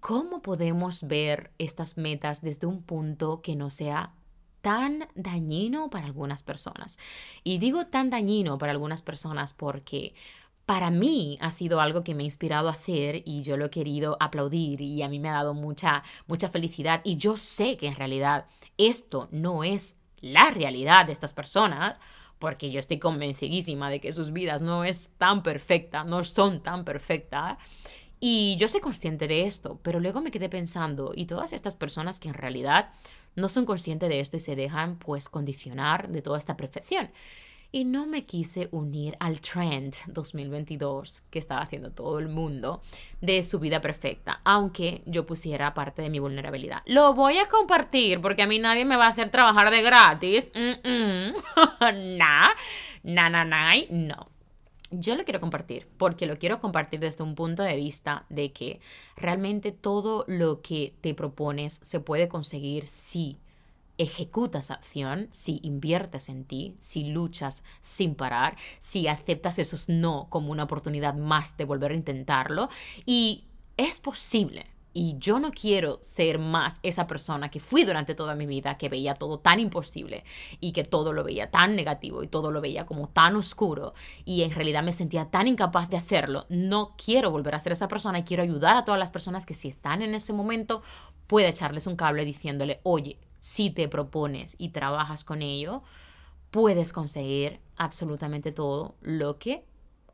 [0.00, 4.12] cómo podemos ver estas metas desde un punto que no sea
[4.60, 6.98] tan dañino para algunas personas.
[7.44, 10.14] Y digo tan dañino para algunas personas porque
[10.66, 13.70] para mí ha sido algo que me ha inspirado a hacer y yo lo he
[13.70, 17.86] querido aplaudir y a mí me ha dado mucha, mucha felicidad y yo sé que
[17.86, 21.98] en realidad esto no es la realidad de estas personas
[22.38, 26.84] porque yo estoy convencidísima de que sus vidas no es tan perfecta, no son tan
[26.84, 27.58] perfectas.
[28.20, 32.18] Y yo soy consciente de esto, pero luego me quedé pensando, y todas estas personas
[32.18, 32.90] que en realidad
[33.38, 37.10] no son conscientes de esto y se dejan pues condicionar de toda esta perfección.
[37.70, 42.80] y no me quise unir al trend 2022 que estaba haciendo todo el mundo
[43.20, 46.82] de su vida perfecta, aunque yo pusiera parte de mi vulnerabilidad.
[46.86, 50.50] Lo voy a compartir porque a mí nadie me va a hacer trabajar de gratis.
[50.54, 52.16] Mm -mm.
[52.16, 52.48] nah,
[53.02, 54.37] na, na, na, no.
[54.90, 58.80] Yo lo quiero compartir porque lo quiero compartir desde un punto de vista de que
[59.16, 63.38] realmente todo lo que te propones se puede conseguir si
[63.98, 70.52] ejecutas acción, si inviertes en ti, si luchas sin parar, si aceptas esos no como
[70.52, 72.70] una oportunidad más de volver a intentarlo.
[73.04, 73.44] Y
[73.76, 74.66] es posible.
[75.00, 78.88] Y yo no quiero ser más esa persona que fui durante toda mi vida, que
[78.88, 80.24] veía todo tan imposible
[80.58, 84.42] y que todo lo veía tan negativo y todo lo veía como tan oscuro y
[84.42, 86.46] en realidad me sentía tan incapaz de hacerlo.
[86.48, 89.54] No quiero volver a ser esa persona y quiero ayudar a todas las personas que
[89.54, 90.82] si están en ese momento
[91.28, 95.84] pueda echarles un cable diciéndole, oye, si te propones y trabajas con ello,
[96.50, 99.64] puedes conseguir absolutamente todo lo que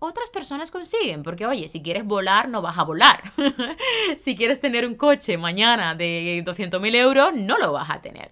[0.04, 1.22] otras personas consiguen.
[1.22, 3.22] Porque, oye, si quieres volar, no vas a volar.
[4.16, 8.30] si quieres tener un coche mañana de 200 mil euros, no lo vas a tener.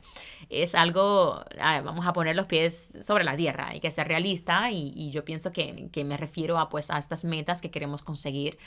[0.48, 5.10] Es algo, vamos a poner los pies sobre la tierra, hay que ser realista y,
[5.10, 8.58] yo pienso que, que, me refiero a, pues, a estas metas que queremos conseguir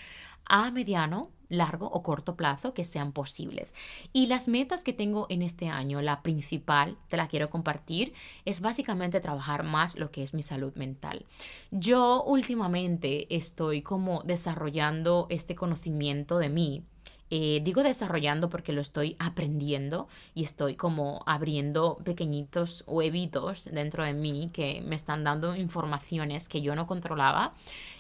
[0.46, 3.74] a mediano, largo o corto plazo que sean posibles.
[4.14, 8.14] Y las metas que tengo en este año, la principal, te la quiero compartir,
[8.46, 11.26] es básicamente trabajar más lo que es mi salud mental.
[11.72, 16.84] Yo últimamente estoy como desarrollando este conocimiento de mí
[17.32, 24.14] eh, digo desarrollando porque lo estoy aprendiendo y estoy como abriendo pequeñitos huevitos dentro de
[24.14, 27.54] mí que me están dando informaciones que yo no controlaba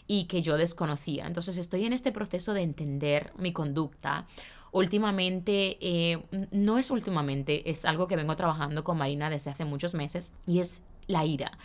[0.06, 1.26] y que yo desconocía.
[1.26, 4.28] Entonces estoy en este proceso de entender mi conducta.
[4.72, 9.96] Últimamente, eh, no es últimamente, es algo que vengo trabajando con Marina desde hace muchos
[9.96, 11.58] meses y es la ira.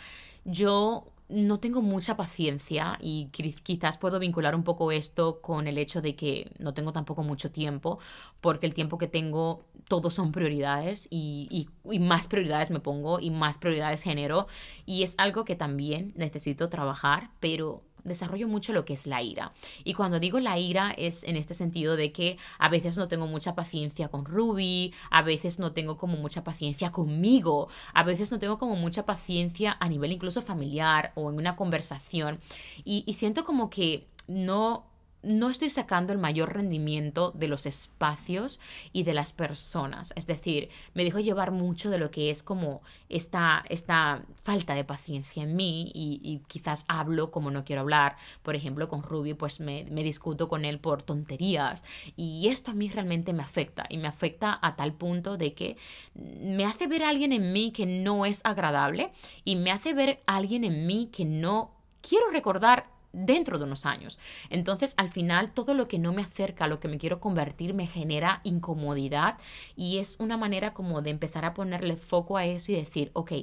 [0.45, 3.29] Yo no tengo mucha paciencia y
[3.63, 7.51] quizás puedo vincular un poco esto con el hecho de que no tengo tampoco mucho
[7.51, 7.99] tiempo,
[8.41, 13.29] porque el tiempo que tengo todos son prioridades y, y, más prioridades me pongo y
[13.29, 14.47] más prioridades genero.
[14.85, 19.53] Y es algo que también necesito trabajar, pero desarrollo mucho lo que es la ira.
[19.83, 23.27] Y cuando digo la ira es en este sentido de que a veces no tengo
[23.27, 28.39] mucha paciencia con Ruby, a veces no tengo como mucha paciencia conmigo, a veces no
[28.39, 32.39] tengo como mucha paciencia a nivel incluso familiar o en una conversación.
[32.83, 34.90] Y, y siento como que no
[35.23, 38.59] no estoy sacando el mayor rendimiento de los espacios
[38.91, 40.13] y de las personas.
[40.15, 44.83] Es decir, me dejo llevar mucho de lo que es como esta, esta falta de
[44.83, 48.17] paciencia en mí y, quizás hablo como no quiero hablar.
[48.41, 52.73] Por ejemplo, con Ruby pues me, me discuto con él por tonterías y esto a
[52.73, 55.77] mí realmente me afecta y me afecta a tal punto de que
[56.15, 59.11] me hace ver a alguien en mí que no es agradable
[59.45, 63.85] y me hace ver a alguien en mí que no quiero recordar dentro de unos
[63.85, 64.19] años.
[64.49, 67.73] Entonces, al final, todo lo que no me acerca a lo que me quiero convertir
[67.73, 69.37] me genera incomodidad
[69.75, 73.33] y es una manera como de empezar a ponerle foco a eso y decir, ok,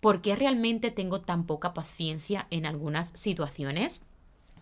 [0.00, 4.04] ¿por qué realmente tengo tan poca paciencia en algunas situaciones?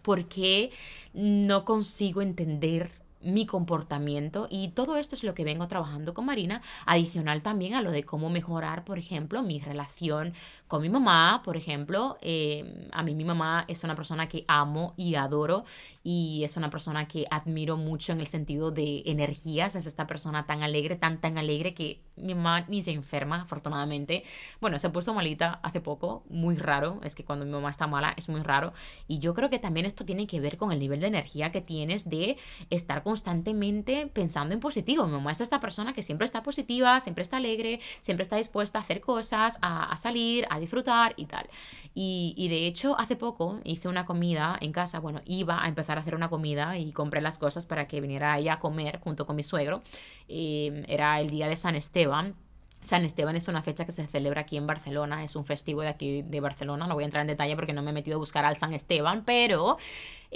[0.02, 0.70] ¿Por qué
[1.12, 2.90] no consigo entender
[3.26, 7.82] mi comportamiento y todo esto es lo que vengo trabajando con Marina, adicional también a
[7.82, 10.32] lo de cómo mejorar, por ejemplo, mi relación
[10.68, 12.18] con mi mamá, por ejemplo.
[12.20, 15.64] Eh, a mí mi mamá es una persona que amo y adoro
[16.02, 19.76] y es una persona que admiro mucho en el sentido de energías.
[19.76, 24.24] Es esta persona tan alegre, tan, tan alegre que mi mamá ni se enferma, afortunadamente.
[24.60, 27.00] Bueno, se puso malita hace poco, muy raro.
[27.02, 28.72] Es que cuando mi mamá está mala es muy raro.
[29.06, 31.60] Y yo creo que también esto tiene que ver con el nivel de energía que
[31.60, 32.38] tienes de
[32.70, 35.06] estar constantemente pensando en positivo.
[35.06, 38.78] Mi mamá es esta persona que siempre está positiva, siempre está alegre, siempre está dispuesta
[38.78, 41.48] a hacer cosas, a, a salir, a disfrutar y tal.
[41.94, 46.02] Y, de hecho, hace poco hice una comida en casa, bueno, iba a empezar a
[46.02, 49.36] hacer una comida y compré las cosas para que viniera ella a comer junto con
[49.36, 49.82] mi suegro.
[50.28, 52.34] Eh, era el día de San Esteban.
[52.82, 55.88] San Esteban es una fecha que se celebra aquí en Barcelona, es un festivo de
[55.88, 58.18] aquí de Barcelona, no voy a entrar en detalle porque no me he metido a
[58.18, 59.76] buscar al San Esteban, pero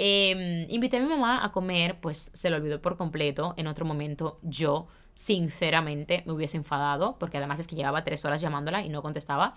[0.03, 3.85] eh, invité a mi mamá a comer, pues se lo olvidó por completo, en otro
[3.85, 8.89] momento yo sinceramente me hubiese enfadado, porque además es que llevaba tres horas llamándola y
[8.89, 9.55] no contestaba,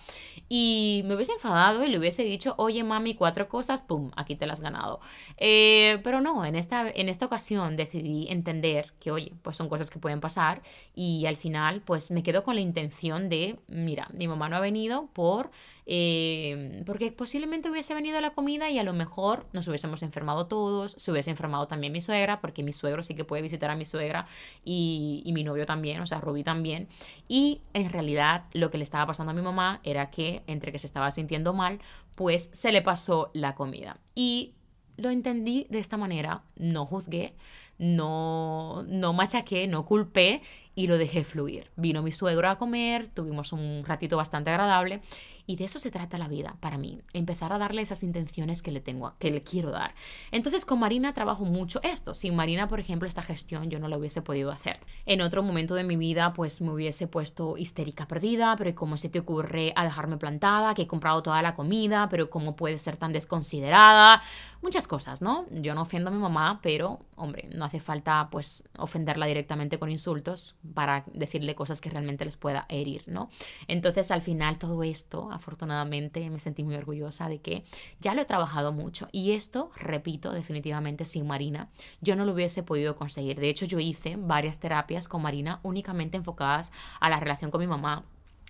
[0.50, 4.46] y me hubiese enfadado y le hubiese dicho, oye mami, cuatro cosas, ¡pum!, aquí te
[4.46, 5.00] las has ganado.
[5.38, 9.90] Eh, pero no, en esta, en esta ocasión decidí entender que, oye, pues son cosas
[9.90, 10.62] que pueden pasar
[10.94, 14.60] y al final pues me quedo con la intención de, mira, mi mamá no ha
[14.60, 15.50] venido por
[15.86, 20.94] eh, porque posiblemente hubiese venido la comida y a lo mejor nos hubiésemos enfermado todos,
[20.94, 23.86] se hubiese enfermado también mi suegra, porque mi suegro sí que puede visitar a mi
[23.86, 24.26] suegra
[24.64, 26.88] y, y mi novio también, o sea, Ruby también.
[27.28, 30.80] Y en realidad lo que le estaba pasando a mi mamá era que entre que
[30.80, 31.80] se estaba sintiendo mal,
[32.16, 34.00] pues se le pasó la comida.
[34.16, 34.54] Y
[34.98, 37.34] lo entendí de esta manera, no juzgué,
[37.78, 40.42] no, no machaqué, no culpé
[40.76, 41.72] y lo dejé fluir.
[41.76, 45.02] Vino mi suegro a comer, tuvimos un ratito bastante agradable
[45.46, 48.72] y de eso se trata la vida para mí, empezar a darle esas intenciones que
[48.72, 49.94] le tengo, que le quiero dar.
[50.32, 52.14] Entonces con Marina trabajo mucho esto.
[52.14, 54.80] Sin Marina, por ejemplo, esta gestión yo no la hubiese podido hacer.
[55.06, 59.10] En otro momento de mi vida, pues me hubiese puesto histérica perdida, pero ¿cómo se
[59.10, 60.74] te ocurre a dejarme plantada?
[60.74, 64.22] Que he comprado toda la comida, pero ¿cómo puede ser tan desconsiderada?
[64.62, 65.46] Muchas cosas, ¿no?
[65.52, 69.92] Yo no ofendo a mi mamá, pero, hombre, no hace falta pues ofenderla directamente con
[69.92, 73.30] insultos para decirle cosas que realmente les pueda herir, ¿no?
[73.68, 77.64] Entonces, al final, todo esto afortunadamente me sentí muy orgullosa de que
[78.00, 79.08] ya lo he trabajado mucho.
[79.12, 81.70] Y esto, repito, definitivamente sin Marina,
[82.02, 83.40] yo no lo hubiese podido conseguir.
[83.40, 87.68] De hecho, yo hice varias terapias con Marina únicamente enfocadas a la relación con mi
[87.68, 88.04] mamá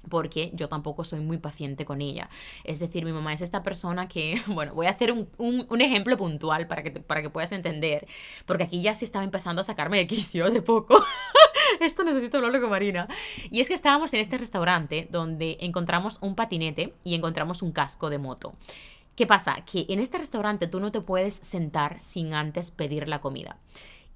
[0.09, 2.29] porque yo tampoco soy muy paciente con ella.
[2.63, 6.17] Es decir, mi mamá es esta persona que, bueno, voy a hacer un, un, ejemplo
[6.17, 8.07] puntual para que, para que puedas entender,
[8.45, 11.03] porque aquí ya sí estaba empezando a sacarme de quicio hace poco.
[11.79, 13.07] Esto necesito hablarlo con Marina.
[13.49, 18.09] Y es que estábamos en este restaurante donde encontramos un patinete y encontramos un casco
[18.09, 18.53] de moto.
[19.15, 19.63] ¿Qué pasa?
[19.65, 23.57] Que en este restaurante tú no te puedes sentar sin antes pedir la comida.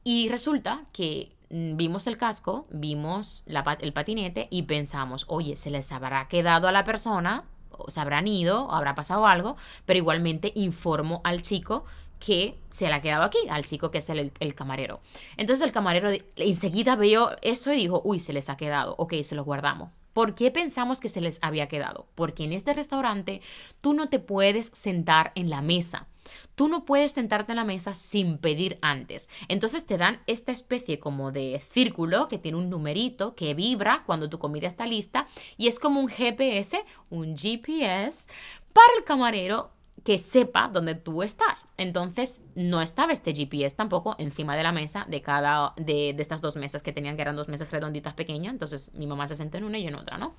[0.03, 6.27] Y resulta que vimos el casco, vimos el patinete y pensamos, oye, se les habrá
[6.27, 9.55] quedado a la persona, o se habrán ido, o habrá pasado algo,
[9.85, 11.85] pero igualmente informo al chico
[12.19, 14.99] que se la ha quedado aquí, al chico que es el, el, camarero.
[15.37, 19.35] Entonces el camarero enseguida veo eso y dijo, uy, se les ha quedado, ok, se
[19.35, 19.89] lo guardamos.
[20.17, 22.07] ¿Por qué pensamos que se les había quedado?
[22.15, 23.39] Porque en este restaurante
[23.81, 26.07] tú no te puedes sentar en la mesa.
[26.55, 29.29] Tú no puedes sentarte en la mesa sin pedir antes.
[29.47, 34.27] Entonces te dan esta especie como de círculo que tiene un numerito que vibra cuando
[34.27, 38.25] tu comida está lista y es como un GPS, un GPS
[38.73, 39.76] para el camarero
[40.07, 41.67] que sepa dónde tú estás.
[41.75, 46.39] Entonces, no estaba este GPS tampoco encima de la mesa de cada de, de estas
[46.39, 48.53] dos mesas que tenían, que eran dos mesas redonditas pequeñas.
[48.53, 50.33] Entonces, mi mamá se sentó en una y yo en otra, ¿no?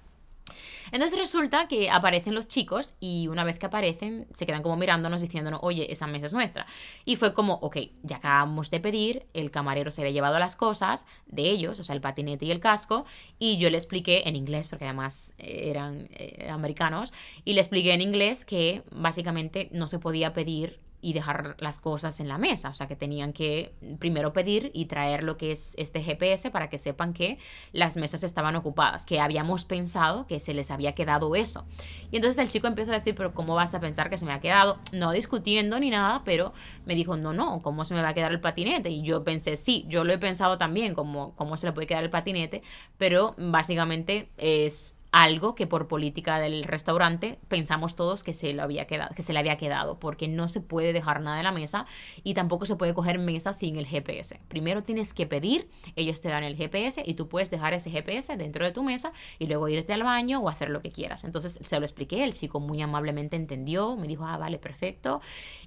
[0.93, 5.21] Entonces resulta que aparecen los chicos y una vez que aparecen se quedan como mirándonos
[5.21, 6.67] diciéndonos, oye, esa mesa es nuestra.
[7.05, 11.07] Y fue como, ok, ya acabamos de pedir, el camarero se había llevado las cosas
[11.27, 13.05] de ellos, o sea, el patinete y el casco,
[13.39, 17.13] y yo le expliqué en inglés, porque además eh, eran eh, americanos,
[17.45, 22.21] y le expliqué en inglés que básicamente no se podía pedir y dejar las cosas
[22.21, 22.71] en la mesa.
[22.71, 26.69] O sea, que tenían que primero pedir y traer lo que es este GPS para
[26.69, 27.39] que sepan que
[27.73, 31.67] las mesas estaban ocupadas, que habíamos pensado que se les había quedado eso.
[32.11, 34.33] Y entonces el chico empezó a decir, pero ¿cómo vas a pensar que se me
[34.33, 34.79] ha quedado?
[34.93, 36.53] No discutiendo ni nada, pero
[36.85, 38.91] me dijo, no, no, ¿cómo se me va a quedar el patinete?
[38.91, 42.05] Y yo pensé, sí, yo lo he pensado también, como cómo se le puede quedar
[42.05, 42.63] el patinete,
[42.97, 48.87] pero básicamente es algo que por política del restaurante pensamos todos que se, lo había
[48.87, 51.87] quedado, que se le había quedado, porque no se puede dejar nada en la mesa
[52.23, 54.41] y tampoco se puede coger mesa sin el GPS.
[54.49, 58.37] Primero tienes que pedir, ellos te dan el GPS y tú puedes dejar ese GPS
[58.37, 61.25] dentro de tu mesa y luego irte al baño o hacer lo que quieras.
[61.25, 65.21] Entonces se lo expliqué, el chico muy amablemente entendió, me dijo, ah, vale, perfecto.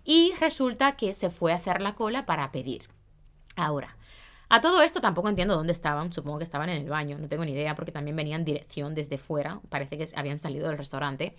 [0.03, 2.83] Y resulta que se fue a hacer la cola para pedir.
[3.55, 3.97] Ahora,
[4.53, 7.45] a todo esto tampoco entiendo dónde estaban, supongo que estaban en el baño, no tengo
[7.45, 11.33] ni idea porque también venían dirección desde fuera, parece que habían salido del restaurante.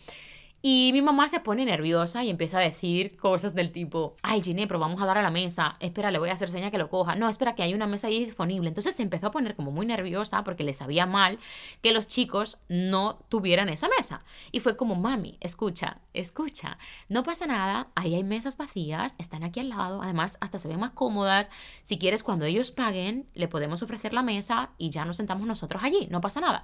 [0.64, 4.66] Y mi mamá se pone nerviosa y empieza a decir cosas del tipo, ay Ginny,
[4.66, 6.88] pero vamos a dar a la mesa, espera, le voy a hacer seña que lo
[6.88, 8.68] coja, no, espera, que hay una mesa ahí disponible.
[8.68, 11.40] Entonces se empezó a poner como muy nerviosa porque le sabía mal
[11.82, 14.22] que los chicos no tuvieran esa mesa.
[14.52, 19.58] Y fue como, mami, escucha, escucha, no pasa nada, ahí hay mesas vacías, están aquí
[19.58, 21.50] al lado, además hasta se ven más cómodas,
[21.82, 25.82] si quieres cuando ellos paguen, le podemos ofrecer la mesa y ya nos sentamos nosotros
[25.82, 26.62] allí, no pasa nada.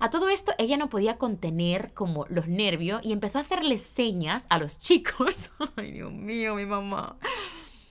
[0.00, 4.46] A todo esto ella no podía contener como los nervios y empezó a hacerle señas
[4.48, 5.50] a los chicos.
[5.76, 7.16] Ay, Dios mío, mi mamá.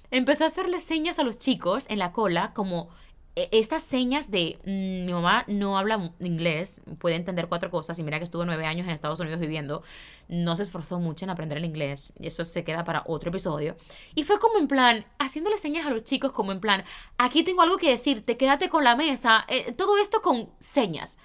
[0.09, 2.89] Empezó a hacerle señas a los chicos en la cola como
[3.35, 8.03] e, estas señas de mm, mi mamá no habla inglés, puede entender cuatro cosas y
[8.03, 9.83] mira que estuvo nueve años en Estados Unidos viviendo,
[10.27, 13.77] no se esforzó mucho en aprender el inglés y eso se queda para otro episodio.
[14.15, 16.83] Y fue como en plan, haciéndole señas a los chicos como en plan,
[17.19, 21.19] aquí tengo algo que decirte, quédate con la mesa, eh, todo esto con señas.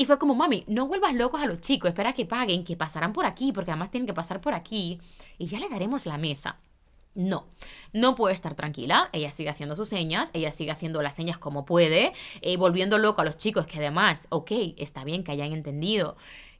[0.00, 3.12] Y fue como, mami, no vuelvas locos a los chicos, espera que paguen, que pasarán
[3.12, 4.98] por aquí, porque además tienen que pasar por aquí,
[5.36, 6.56] y ya le daremos la mesa.
[7.14, 7.44] No,
[7.92, 11.66] no puede estar tranquila, ella sigue haciendo sus señas, ella sigue haciendo las señas como
[11.66, 16.16] puede, eh, volviendo loco a los chicos que además, ok, está bien que hayan entendido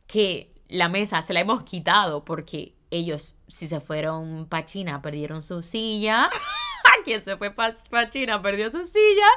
[0.06, 5.40] que la mesa se la hemos quitado porque ellos, si se fueron para China, perdieron
[5.40, 6.28] su silla.
[7.06, 9.28] Quien se fue para China perdió su silla.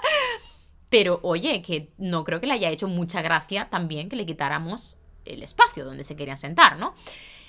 [0.94, 4.98] Pero oye, que no creo que le haya hecho mucha gracia también que le quitáramos
[5.26, 6.94] el espacio donde se querían sentar, ¿no?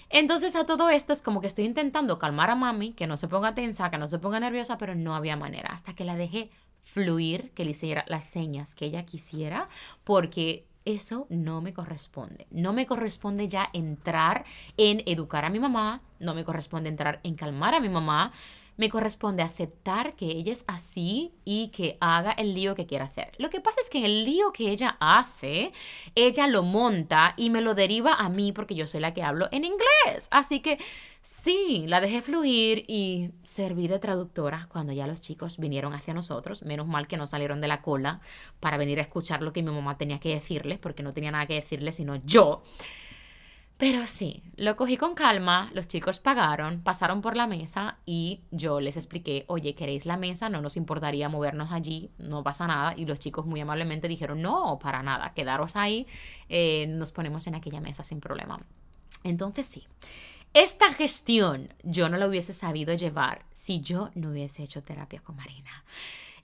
[0.09, 3.29] Entonces a todo esto es como que estoy intentando calmar a mami, que no se
[3.29, 5.75] ponga tensa, que no se ponga nerviosa, pero no había manera.
[5.75, 6.49] Hasta que la dejé
[6.81, 9.69] fluir, que le hiciera las señas que ella quisiera,
[10.05, 12.47] porque eso no me corresponde.
[12.51, 14.47] No me corresponde ya entrar
[14.79, 18.33] en educar a mi mamá, no me corresponde entrar en calmar a mi mamá,
[18.77, 23.33] me corresponde aceptar que ella es así y que haga el lío que quiera hacer.
[23.39, 25.73] Lo que pasa es que el lío que ella hace,
[26.15, 29.49] ella lo monta y me lo deriva a mí porque yo soy la que hablo
[29.53, 30.29] en inglés.
[30.31, 30.79] Así que
[31.23, 36.63] sí, la dejé fluir y serví de traductora cuando ya los chicos vinieron hacia nosotros.
[36.63, 38.21] Menos mal que no salieron de la cola
[38.61, 41.47] para venir a escuchar lo que mi mamá tenía que decirles, porque no tenía nada
[41.47, 42.63] que decirles sino yo.
[43.77, 48.81] Pero sí, lo cogí con calma, los chicos pagaron, pasaron por la mesa y yo
[48.81, 50.49] les expliqué, oye, ¿queréis la mesa?
[50.49, 52.95] No nos importaría movernos allí, no pasa nada.
[52.97, 56.07] Y los chicos muy amablemente dijeron, no, para nada, quedaros ahí,
[56.49, 58.61] eh, nos ponemos en aquella mesa sin problema.
[59.25, 59.85] Entonces sí,
[60.53, 65.35] esta gestión yo no la hubiese sabido llevar si yo no hubiese hecho terapia con
[65.35, 65.83] Marina.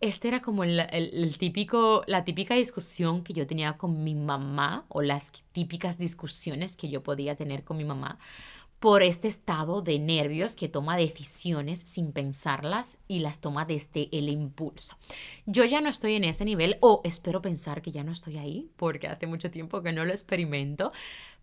[0.00, 5.02] Este era como el, típico, la típica discusión que yo tenía con mi mamá o
[5.02, 8.18] las típicas discusiones que yo podía tener con mi mamá
[8.78, 14.30] por este estado de nervios que toma decisiones sin pensarlas y las toma desde el
[14.30, 14.96] impulso.
[15.44, 18.70] Yo ya no estoy en ese nivel o espero pensar que ya no estoy ahí
[18.76, 20.92] porque hace mucho tiempo que no lo experimento,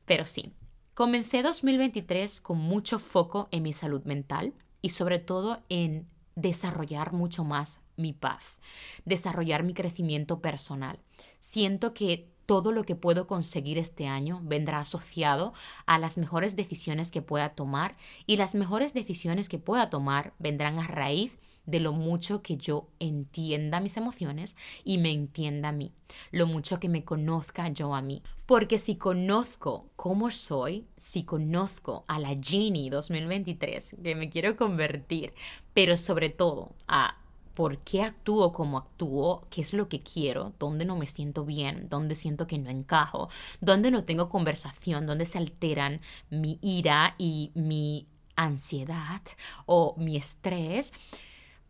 [0.05, 0.51] pero sí,
[0.95, 7.43] comencé 2023 con mucho foco en mi salud mental y sobre todo en desarrollar mucho
[7.43, 8.57] más mi paz,
[9.05, 10.99] desarrollar mi crecimiento personal.
[11.39, 15.53] Siento que todo lo que puedo conseguir este año vendrá asociado
[15.85, 20.79] a las mejores decisiones que pueda tomar y las mejores decisiones que pueda tomar vendrán
[20.79, 25.91] a raíz de lo mucho que yo entienda mis emociones y me entienda a mí,
[26.31, 28.23] lo mucho que me conozca yo a mí.
[28.45, 35.33] Porque si conozco cómo soy, si conozco a la Genie 2023 que me quiero convertir,
[35.73, 37.17] pero sobre todo a
[37.57, 41.87] por qué actúo como actúo, qué es lo que quiero, dónde no me siento bien,
[41.89, 43.29] dónde siento que no encajo,
[43.61, 45.99] dónde no tengo conversación, dónde se alteran
[46.29, 48.05] mi ira y mi
[48.35, 49.23] ansiedad
[49.65, 50.93] o mi estrés,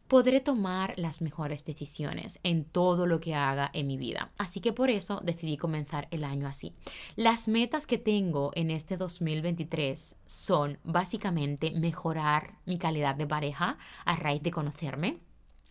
[0.09, 4.29] podré tomar las mejores decisiones en todo lo que haga en mi vida.
[4.37, 6.73] Así que por eso decidí comenzar el año así.
[7.15, 14.17] Las metas que tengo en este 2023 son básicamente mejorar mi calidad de pareja a
[14.17, 15.26] raíz de conocerme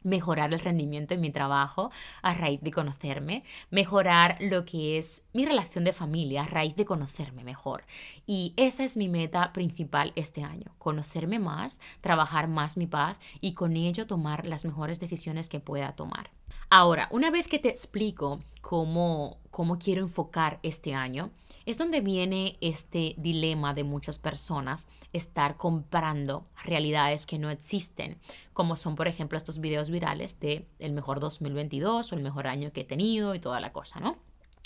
[0.07, 1.91] mejorar el rendimiento en mi trabajo
[2.23, 6.85] a raíz de conocerme, mejorar lo que es mi relación de familia a raíz de
[6.85, 7.85] conocerme mejor.
[8.27, 13.55] Y esa es mi meta principal este año, conocerme más, trabajar más mi paz y
[13.55, 16.31] con ello tomar las mejores decisiones que pueda tomar.
[16.69, 21.31] Ahora, una vez que te explico cómo, cómo quiero enfocar este año,
[21.65, 28.19] es donde viene este dilema de muchas personas estar comprando realidades que no existen,
[28.53, 32.73] como son por ejemplo estos videos virales de el mejor 2022 o el mejor año
[32.73, 34.17] que he tenido y toda la cosa, ¿no?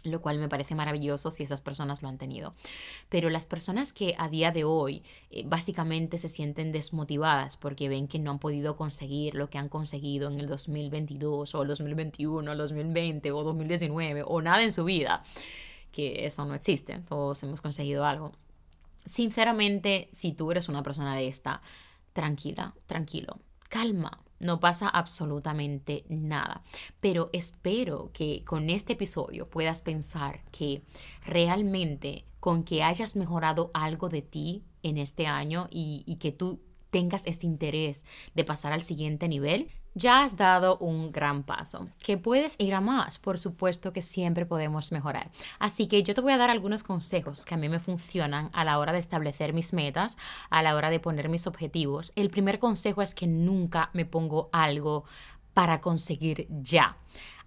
[0.04, 2.54] Lo cual me parece maravilloso si esas personas lo han tenido.
[3.08, 8.08] Pero las personas que a día de hoy eh, básicamente se sienten desmotivadas porque ven
[8.08, 12.50] que no han podido conseguir lo que han conseguido en el 2022 o el 2021
[12.50, 15.22] o el 2020 o 2019 o nada en su vida,
[15.92, 18.32] que eso no existe, todos hemos conseguido algo.
[19.04, 21.62] Sinceramente, si tú eres una persona de esta,
[22.12, 23.38] tranquila, tranquilo,
[23.68, 26.62] calma, no pasa absolutamente nada.
[27.00, 30.82] Pero espero que con este episodio puedas pensar que
[31.24, 36.60] realmente con que hayas mejorado algo de ti en este año y, que tú
[36.90, 41.88] tengas este interés de pasar al siguiente nivel, ya has dado un gran paso.
[42.02, 45.30] Que puedes ir a más, por supuesto que siempre podemos mejorar.
[45.58, 48.64] Así que yo te voy a dar algunos consejos que a mí me funcionan a
[48.64, 50.18] la hora de establecer mis metas,
[50.50, 52.12] a la hora de poner mis objetivos.
[52.16, 55.04] El primer consejo es que nunca me pongo algo
[55.54, 56.96] para conseguir ya,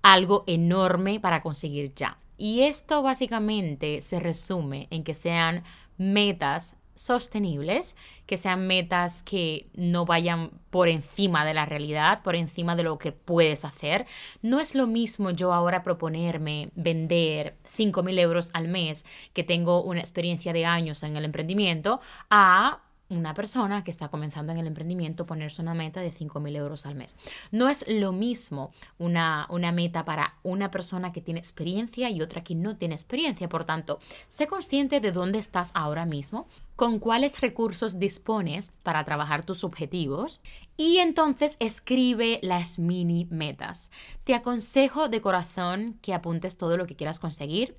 [0.01, 2.17] algo enorme para conseguir ya.
[2.37, 5.63] Y esto básicamente se resume en que sean
[5.97, 12.75] metas sostenibles, que sean metas que no vayan por encima de la realidad, por encima
[12.75, 14.05] de lo que puedes hacer.
[14.41, 19.99] No es lo mismo yo ahora proponerme vender 5.000 euros al mes, que tengo una
[19.99, 22.81] experiencia de años en el emprendimiento, a
[23.17, 26.95] una persona que está comenzando en el emprendimiento ponerse una meta de 5.000 euros al
[26.95, 27.15] mes.
[27.51, 32.43] No es lo mismo una, una meta para una persona que tiene experiencia y otra
[32.43, 33.49] que no tiene experiencia.
[33.49, 39.45] Por tanto, sé consciente de dónde estás ahora mismo, con cuáles recursos dispones para trabajar
[39.45, 40.41] tus objetivos
[40.75, 43.91] y entonces escribe las mini metas.
[44.23, 47.77] Te aconsejo de corazón que apuntes todo lo que quieras conseguir.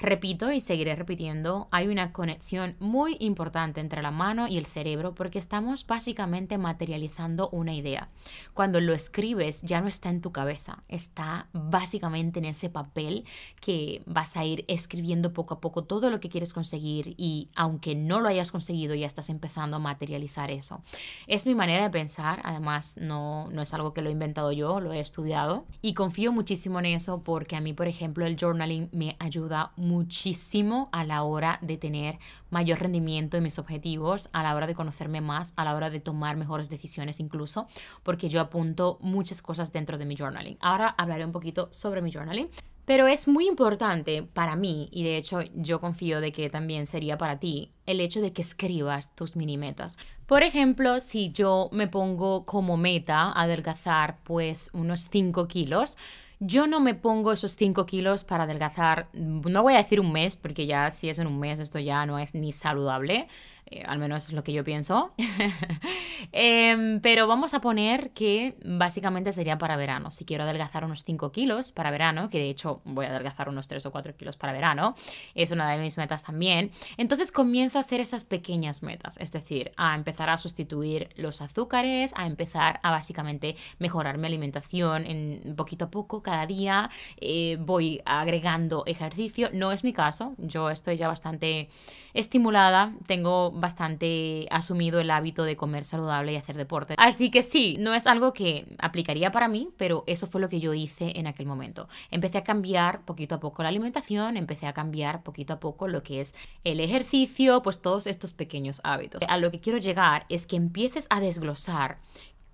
[0.00, 5.16] Repito y seguiré repitiendo, hay una conexión muy importante entre la mano y el cerebro
[5.16, 8.06] porque estamos básicamente materializando una idea.
[8.54, 13.24] Cuando lo escribes ya no está en tu cabeza, está básicamente en ese papel
[13.60, 17.96] que vas a ir escribiendo poco a poco todo lo que quieres conseguir y aunque
[17.96, 20.80] no lo hayas conseguido ya estás empezando a materializar eso.
[21.26, 24.78] Es mi manera de pensar, además no, no es algo que lo he inventado yo,
[24.78, 28.90] lo he estudiado y confío muchísimo en eso porque a mí, por ejemplo, el journaling
[28.92, 32.18] me ayuda muchísimo a la hora de tener
[32.50, 36.00] mayor rendimiento en mis objetivos, a la hora de conocerme más, a la hora de
[36.00, 37.66] tomar mejores decisiones incluso,
[38.02, 40.58] porque yo apunto muchas cosas dentro de mi journaling.
[40.60, 42.50] Ahora hablaré un poquito sobre mi journaling.
[42.84, 47.18] Pero es muy importante para mí, y de hecho yo confío de que también sería
[47.18, 49.98] para ti, el hecho de que escribas tus mini metas.
[50.24, 55.98] Por ejemplo, si yo me pongo como meta adelgazar pues unos 5 kilos,
[56.40, 60.36] yo no me pongo esos 5 kilos para adelgazar, no voy a decir un mes,
[60.36, 63.26] porque ya si es en un mes esto ya no es ni saludable.
[63.70, 65.12] Eh, al menos es lo que yo pienso.
[66.32, 70.10] Em, pero vamos a poner que básicamente sería para verano.
[70.10, 73.68] Si quiero adelgazar unos 5 kilos para verano, que de hecho voy a adelgazar unos
[73.68, 74.94] 3 o 4 kilos para verano,
[75.34, 79.72] es una de mis metas también, entonces comienzo a hacer esas pequeñas metas, es decir,
[79.76, 85.86] a empezar a sustituir los azúcares, a empezar a básicamente mejorar mi alimentación en poquito
[85.86, 86.90] a poco, cada día,
[87.20, 89.50] eh, voy agregando ejercicio.
[89.52, 91.68] No es mi caso, yo estoy ya bastante
[92.14, 96.94] estimulada, tengo bastante asumido el hábito de comer saludable y hacer deporte.
[96.98, 100.60] Así que sí, no es algo que aplicaría para mí, pero eso fue lo que
[100.60, 101.88] yo hice en aquel momento.
[102.10, 106.02] Empecé a cambiar poquito a poco la alimentación, empecé a cambiar poquito a poco lo
[106.02, 106.34] que es
[106.64, 109.22] el ejercicio, pues todos estos pequeños hábitos.
[109.28, 111.98] A lo que quiero llegar es que empieces a desglosar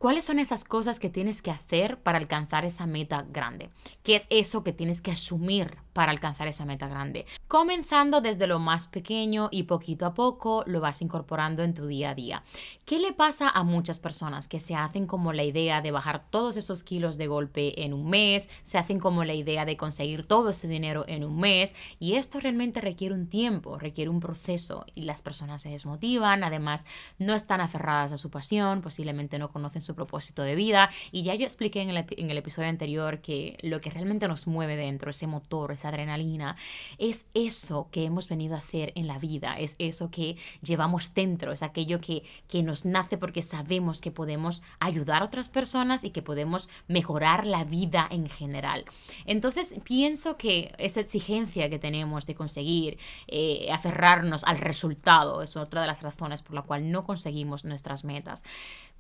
[0.05, 3.71] ¿Cuáles son esas cosas que tienes que hacer para alcanzar esa meta grande?
[4.03, 7.25] ¿Qué es eso que tienes que asumir para alcanzar esa meta grande?
[7.49, 12.11] Comenzando desde lo más pequeño y poquito a poco lo vas incorporando en tu día
[12.11, 12.43] a día.
[12.85, 16.59] ¿Qué le pasa a muchas personas que se hacen como la idea de bajar todos
[16.59, 20.51] esos kilos de golpe en un mes, se hacen como la idea de conseguir todo
[20.51, 25.03] ese dinero en un mes y esto realmente requiere un tiempo, requiere un proceso y
[25.03, 26.87] las personas se desmotivan, además
[27.19, 30.91] no están aferradas a su pasión, posiblemente no conocen su propósito de vida.
[31.13, 35.11] Y ya yo expliqué en el, episodio anterior que lo que realmente nos mueve dentro,
[35.11, 36.57] ese motor, adrenalina,
[36.99, 41.53] es eso que hemos venido a hacer en la vida, es eso que llevamos dentro,
[41.53, 46.11] es aquello que, que nos nace porque sabemos que podemos ayudar a otras personas y
[46.11, 48.85] que podemos mejorar la vida en general.
[49.27, 55.83] Entonces pienso que esa exigencia que tenemos de conseguir eh, aferrarnos al resultado es otra
[55.83, 58.45] de las razones por la cual no conseguimos nuestras metas.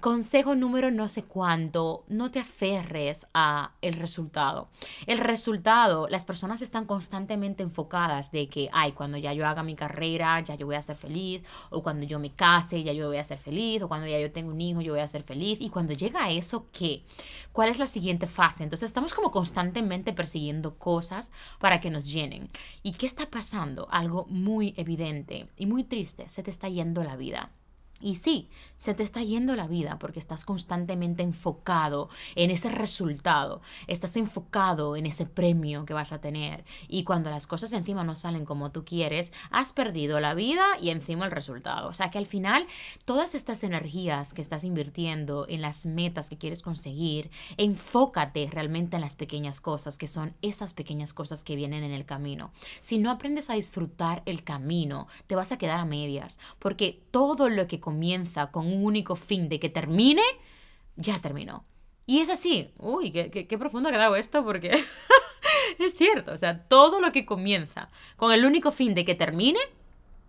[0.05, 4.69] Consejo número no sé cuánto, no te aferres a el resultado.
[5.07, 9.75] El resultado, las personas están constantemente enfocadas de que, ay, cuando ya yo haga mi
[9.75, 13.17] carrera, ya yo voy a ser feliz, o cuando yo me case, ya yo voy
[13.17, 15.59] a ser feliz, o cuando ya yo tengo un hijo, yo voy a ser feliz.
[15.63, 17.03] Y cuando llega a eso, ¿qué?
[17.53, 18.63] ¿Cuál es la siguiente fase?
[18.63, 22.51] Entonces estamos como constantemente persiguiendo cosas para que nos llenen.
[22.83, 23.89] ¿Y qué está pasando?
[23.91, 27.53] Algo muy evidente y muy triste, se te está yendo la vida.
[28.05, 28.51] Y sí,
[28.85, 34.97] se te está yendo la vida porque estás constantemente enfocado en ese resultado, estás enfocado
[34.97, 38.72] en ese premio que vas a tener y cuando las cosas encima no salen como
[38.72, 41.89] tú quieres, has perdido la vida y encima el resultado.
[41.89, 42.66] O sea que al final
[43.07, 49.01] todas estas energías que estás invirtiendo en las metas que quieres conseguir, enfócate realmente en
[49.01, 52.53] las pequeñas cosas, que son esas pequeñas cosas que vienen en el camino.
[52.82, 57.49] Si no aprendes a disfrutar el camino, te vas a quedar a medias porque todo
[57.49, 60.22] lo que comienza con un único fin de que termine,
[60.97, 61.64] ya terminó.
[62.07, 62.70] Y es así.
[62.79, 64.85] Uy, qué, qué, profundo ha quedado esto porque
[65.79, 66.33] es cierto.
[66.33, 69.61] O sea, todo lo que comienza con el único fin de que termine,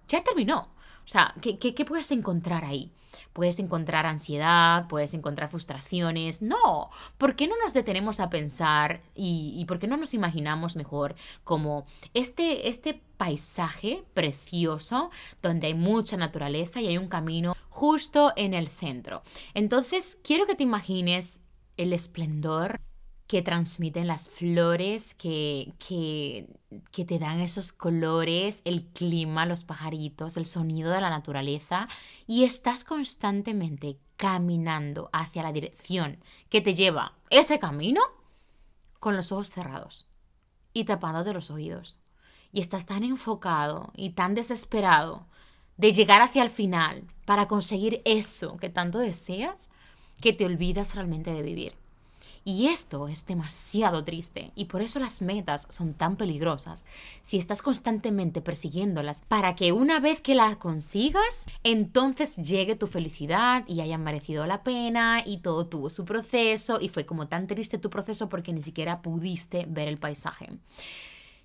[0.08, 0.70] ya terminó.
[1.06, 2.92] O sea, ¿qué, qué, puedes encontrar ahí?
[3.32, 6.42] Puedes encontrar ansiedad, puedes encontrar frustraciones.
[6.42, 6.90] No,
[7.20, 11.16] ¿por qué no nos detenemos a pensar y, y por qué no nos imaginamos mejor
[11.44, 11.86] como
[12.16, 15.12] este, este paisaje precioso
[15.44, 19.22] donde hay mucha naturaleza y hay un camino justo en el centro?
[19.54, 21.42] Entonces, quiero que te imagines
[21.76, 22.80] el esplendor
[23.28, 26.48] que transmiten las flores, que, que,
[26.92, 31.90] que, te dan esos colores, el clima, los pajaritos, el sonido de la naturaleza,
[32.26, 38.02] y estás constantemente caminando hacia la dirección que te lleva ese camino
[39.02, 40.08] con los ojos cerrados
[40.72, 42.00] y tapándote los oídos.
[42.54, 45.28] Y estás tan enfocado y tan desesperado
[45.78, 49.70] de llegar hacia el final para conseguir eso que tanto deseas
[50.22, 51.74] que te olvidas realmente de vivir.
[52.48, 56.86] Y esto es demasiado triste y por eso las metas son tan peligrosas
[57.24, 63.64] si estás constantemente persiguiéndolas para que una vez que las consigas, entonces llegue tu felicidad
[63.68, 67.80] y hayan merecido la pena y todo tuvo su proceso y fue como tan triste
[67.80, 70.50] tu proceso porque ni siquiera pudiste ver el paisaje.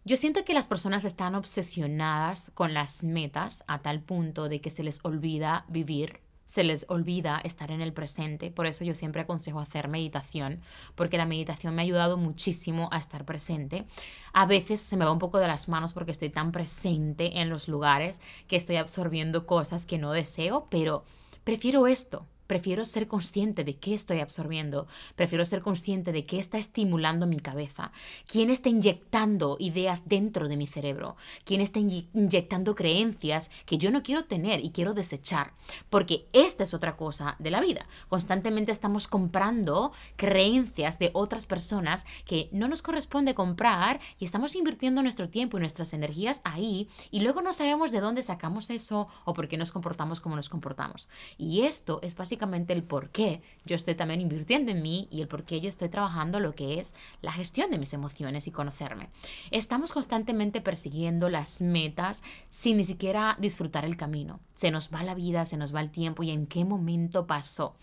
[0.05, 4.70] Yo siento que las personas están obsesionadas con las metas a tal punto de que
[4.70, 6.20] se les olvida vivir
[6.51, 8.51] se les olvida estar en el presente.
[8.51, 10.62] Por eso yo siempre aconsejo hacer meditación,
[10.96, 13.86] porque la meditación me ha ayudado muchísimo a estar presente.
[14.32, 17.51] A veces se me va un poco de las manos porque estoy tan presente en
[17.51, 21.05] los lugares que estoy absorbiendo cosas que no deseo, pero
[21.44, 22.26] prefiero esto.
[22.51, 27.36] Prefiero ser consciente de qué estoy absorbiendo, prefiero ser consciente de qué está estimulando mi
[27.36, 27.92] cabeza,
[28.26, 34.03] quién está inyectando ideas dentro de mi cerebro, quién está inyectando creencias que yo no
[34.03, 35.53] quiero tener y quiero desechar,
[35.90, 37.86] porque esta es otra cosa de la vida.
[38.09, 45.05] Constantemente estamos comprando creencias de otras personas que no nos corresponde comprar y estamos invirtiendo
[45.05, 49.34] nuestro tiempo y nuestras energías ahí y luego no sabemos de dónde sacamos eso o
[49.34, 51.09] por qué nos comportamos como nos comportamos.
[51.38, 55.28] Y esto es básicamente el por qué yo estoy también invirtiendo en mí y el
[55.28, 59.11] por qué yo estoy trabajando lo que es la gestión de mis emociones y conocerme.
[59.51, 64.41] Estamos constantemente persiguiendo las metas sin ni siquiera disfrutar el camino.
[64.55, 67.76] Se nos va la vida, se nos va el tiempo y en qué momento pasó.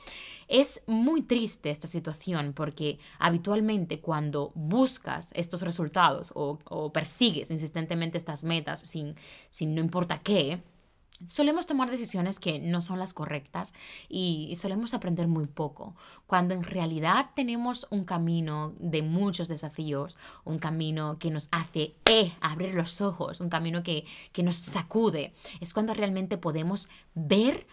[0.48, 8.18] Es muy triste esta situación porque habitualmente cuando buscas estos resultados o, o persigues insistentemente
[8.18, 9.16] estas metas sin,
[9.50, 10.62] sin no importa qué,
[11.26, 13.74] Solemos tomar decisiones que no son las correctas
[14.08, 15.96] y solemos aprender muy poco,
[16.28, 22.34] cuando en realidad tenemos un camino de muchos desafíos, un camino que nos hace eh,
[22.40, 25.34] abrir los ojos, un camino que, que nos sacude.
[25.60, 27.66] Es cuando realmente podemos ver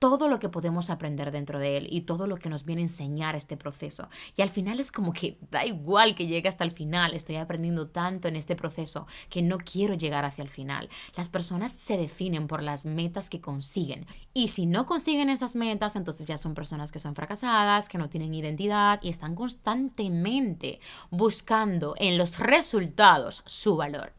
[0.00, 2.84] todo lo que podemos aprender dentro de él y todo lo que nos viene a
[2.84, 4.08] enseñar este proceso.
[4.34, 7.86] Y al final es como que da igual que llegue hasta el final, estoy aprendiendo
[7.86, 10.88] tanto en este proceso que no quiero llegar hacia el final.
[11.16, 15.96] Las personas se definen por las metas que consiguen y si no consiguen esas metas,
[15.96, 20.80] entonces ya son personas que son fracasadas, que no tienen identidad y están constantemente
[21.10, 24.14] buscando en los resultados su valor.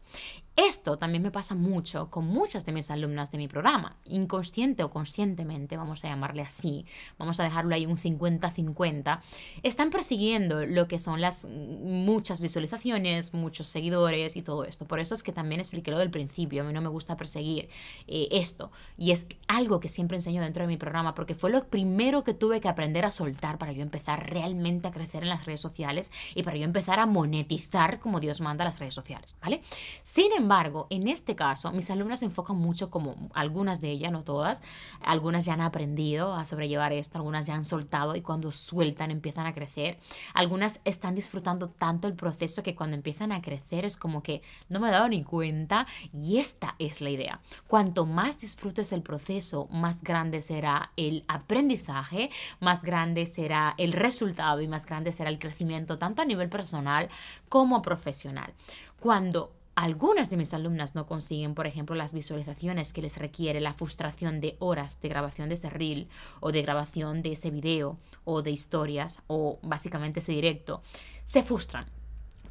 [0.56, 4.90] Esto también me pasa mucho con muchas de mis alumnas de mi programa, inconsciente o
[4.90, 6.84] conscientemente, vamos a llamarle así,
[7.18, 9.20] vamos a dejarlo ahí un 50-50,
[9.62, 14.84] están persiguiendo lo que son las muchas visualizaciones, muchos seguidores y todo esto.
[14.84, 17.70] Por eso es que también expliqué lo del principio, a mí no me gusta perseguir
[18.06, 21.64] eh, esto y es algo que siempre enseño dentro de mi programa porque fue lo
[21.68, 25.46] primero que tuve que aprender a soltar para yo empezar realmente a crecer en las
[25.46, 29.62] redes sociales y para yo empezar a monetizar como Dios manda las redes sociales, ¿vale?
[30.02, 34.22] Sin embargo, en este caso, mis alumnas se enfocan mucho como algunas de ellas, no
[34.22, 34.62] todas,
[35.00, 39.46] algunas ya han aprendido a sobrellevar esto, algunas ya han soltado y cuando sueltan empiezan
[39.46, 39.98] a crecer.
[40.34, 44.80] Algunas están disfrutando tanto el proceso que cuando empiezan a crecer es como que no
[44.80, 47.40] me he dado ni cuenta y esta es la idea.
[47.66, 52.30] Cuanto más disfrutes el proceso, más grande será el aprendizaje,
[52.60, 57.08] más grande será el resultado y más grande será el crecimiento tanto a nivel personal
[57.48, 58.52] como profesional.
[59.00, 63.72] Cuando algunas de mis alumnas no consiguen, por ejemplo, las visualizaciones que les requiere la
[63.72, 66.08] frustración de horas de grabación de ese reel
[66.40, 70.82] o de grabación de ese video o de historias o básicamente ese directo.
[71.24, 71.86] Se frustran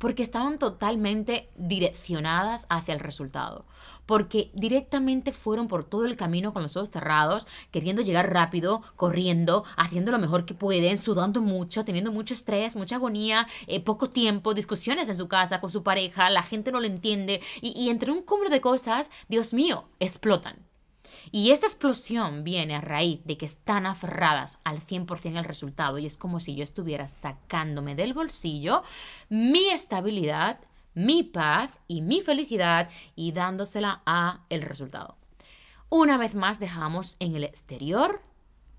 [0.01, 3.65] porque estaban totalmente direccionadas hacia el resultado,
[4.07, 9.63] porque directamente fueron por todo el camino con los ojos cerrados, queriendo llegar rápido, corriendo,
[9.77, 14.55] haciendo lo mejor que pueden, sudando mucho, teniendo mucho estrés, mucha agonía, eh, poco tiempo,
[14.55, 18.11] discusiones en su casa con su pareja, la gente no lo entiende y, y entre
[18.11, 20.70] un cúmulo de cosas, Dios mío, explotan
[21.31, 26.05] y esa explosión viene a raíz de que están aferradas al 100% al resultado y
[26.05, 28.83] es como si yo estuviera sacándome del bolsillo
[29.29, 30.59] mi estabilidad,
[30.93, 35.17] mi paz y mi felicidad y dándosela a el resultado.
[35.89, 38.21] Una vez más dejamos en el exterior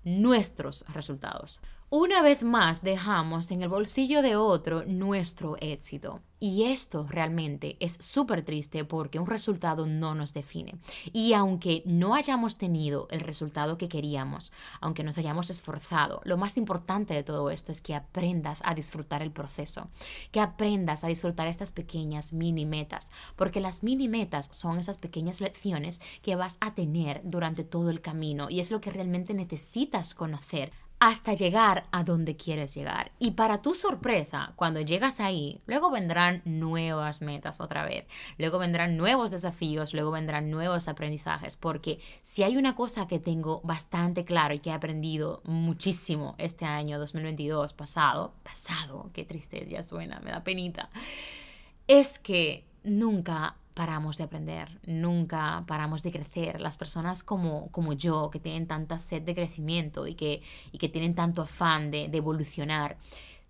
[0.03, 1.61] nuestros resultados.
[1.95, 6.21] Una vez más dejamos en el bolsillo de otro nuestro éxito.
[6.39, 10.75] Y esto realmente es súper triste porque un resultado no nos define.
[11.13, 16.57] Y aunque no hayamos tenido el resultado que queríamos, aunque nos hayamos esforzado, lo más
[16.57, 19.87] importante de todo esto es que aprendas a disfrutar el proceso,
[20.31, 25.39] que aprendas a disfrutar estas pequeñas mini metas, porque las mini metas son esas pequeñas
[25.39, 30.13] lecciones que vas a tener durante todo el camino y es lo que realmente necesitas
[30.13, 30.73] conocer
[31.05, 33.11] hasta llegar a donde quieres llegar.
[33.19, 38.05] Y para tu sorpresa, cuando llegas ahí, luego vendrán nuevas metas otra vez,
[38.37, 43.59] luego vendrán nuevos desafíos, luego vendrán nuevos aprendizajes, porque si hay una cosa que tengo
[43.65, 49.83] bastante claro y que he aprendido muchísimo este año 2022 pasado, pasado, qué triste ya
[49.83, 50.89] suena, me da penita,
[51.85, 56.61] es que nunca paramos de aprender, nunca paramos de crecer.
[56.61, 60.89] Las personas como, como yo, que tienen tanta sed de crecimiento y que, y que
[60.89, 62.97] tienen tanto afán de, de evolucionar,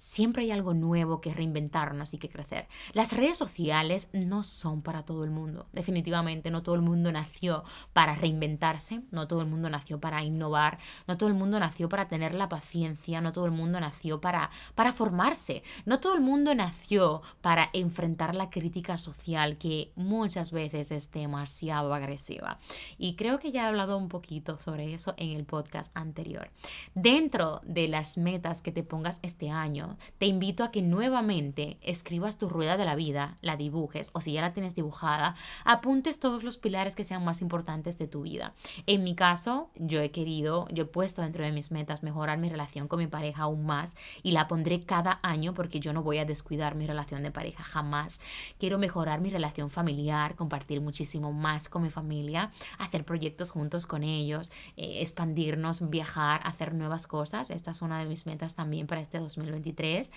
[0.03, 2.67] Siempre hay algo nuevo que reinventarnos y que crecer.
[2.91, 5.65] Las redes sociales no son para todo el mundo.
[5.71, 10.77] Definitivamente no todo el mundo nació para reinventarse, no todo el mundo nació para innovar,
[11.07, 14.51] no todo el mundo nació para tener la paciencia, no todo el mundo nació para,
[14.75, 20.91] para formarse, no todo el mundo nació para enfrentar la crítica social que muchas veces
[20.91, 22.59] es demasiado agresiva.
[22.97, 26.51] Y creo que ya he hablado un poquito sobre eso en el podcast anterior.
[26.93, 32.37] Dentro de las metas que te pongas este año, te invito a que nuevamente escribas
[32.37, 35.35] tu rueda de la vida, la dibujes o si ya la tienes dibujada,
[35.65, 38.53] apuntes todos los pilares que sean más importantes de tu vida.
[38.85, 42.49] En mi caso, yo he querido, yo he puesto dentro de mis metas mejorar mi
[42.49, 46.17] relación con mi pareja aún más y la pondré cada año porque yo no voy
[46.17, 48.21] a descuidar mi relación de pareja jamás.
[48.59, 54.03] Quiero mejorar mi relación familiar, compartir muchísimo más con mi familia, hacer proyectos juntos con
[54.03, 57.49] ellos, eh, expandirnos, viajar, hacer nuevas cosas.
[57.49, 60.11] Esta es una de mis metas también para este 2023 2023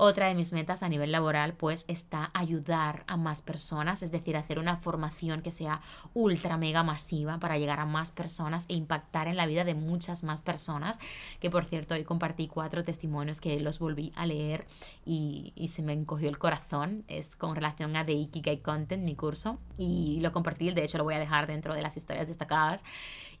[0.00, 4.36] otra de mis metas a nivel laboral pues está ayudar a más personas, es decir,
[4.36, 5.80] hacer una formación que sea
[6.14, 10.22] ultra mega masiva para llegar a más personas e impactar en la vida de muchas
[10.22, 11.00] más personas,
[11.40, 14.66] que por cierto hoy compartí cuatro testimonios que los volví a leer
[15.04, 19.16] y, y se me encogió el corazón, es con relación a The Ikigai Content, mi
[19.16, 22.84] curso, y lo compartí, de hecho lo voy a dejar dentro de las historias destacadas.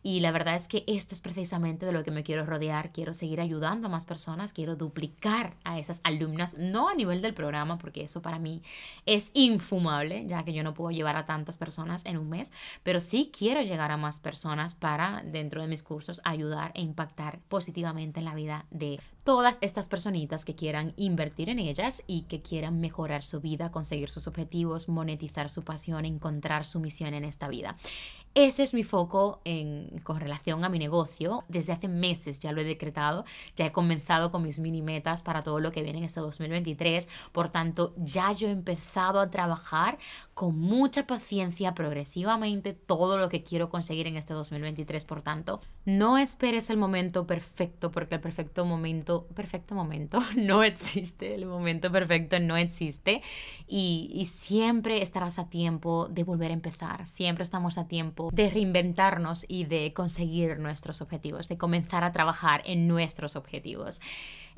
[0.02, 2.92] Y la verdad es que esto es precisamente de lo que me quiero rodear.
[2.92, 7.34] Quiero seguir ayudando a más personas, quiero duplicar a esas alumnas, no a nivel del
[7.34, 8.62] programa, porque eso para mí
[9.04, 13.00] es infumable, ya que yo no puedo llevar a tantas personas en un mes, pero
[13.00, 18.20] sí quiero llegar a más personas para, dentro de mis cursos, ayudar e impactar positivamente
[18.20, 22.80] en la vida de todas estas personitas que quieran invertir en ellas y que quieran
[22.80, 27.76] mejorar su vida, conseguir sus objetivos, monetizar su pasión, encontrar su misión en esta vida.
[28.34, 31.44] Ese es mi foco en, con relación a mi negocio.
[31.48, 33.24] Desde hace meses ya lo he decretado,
[33.56, 37.08] ya he comenzado con mis mini metas para todo lo que viene en este 2023.
[37.32, 39.98] Por tanto, ya yo he empezado a trabajar
[40.34, 45.04] con mucha paciencia, progresivamente, todo lo que quiero conseguir en este 2023.
[45.04, 51.34] Por tanto, no esperes el momento perfecto, porque el perfecto momento, perfecto momento, no existe.
[51.34, 53.22] El momento perfecto no existe.
[53.66, 57.06] Y, y siempre estarás a tiempo de volver a empezar.
[57.06, 62.62] Siempre estamos a tiempo de reinventarnos y de conseguir nuestros objetivos, de comenzar a trabajar
[62.64, 64.00] en nuestros objetivos.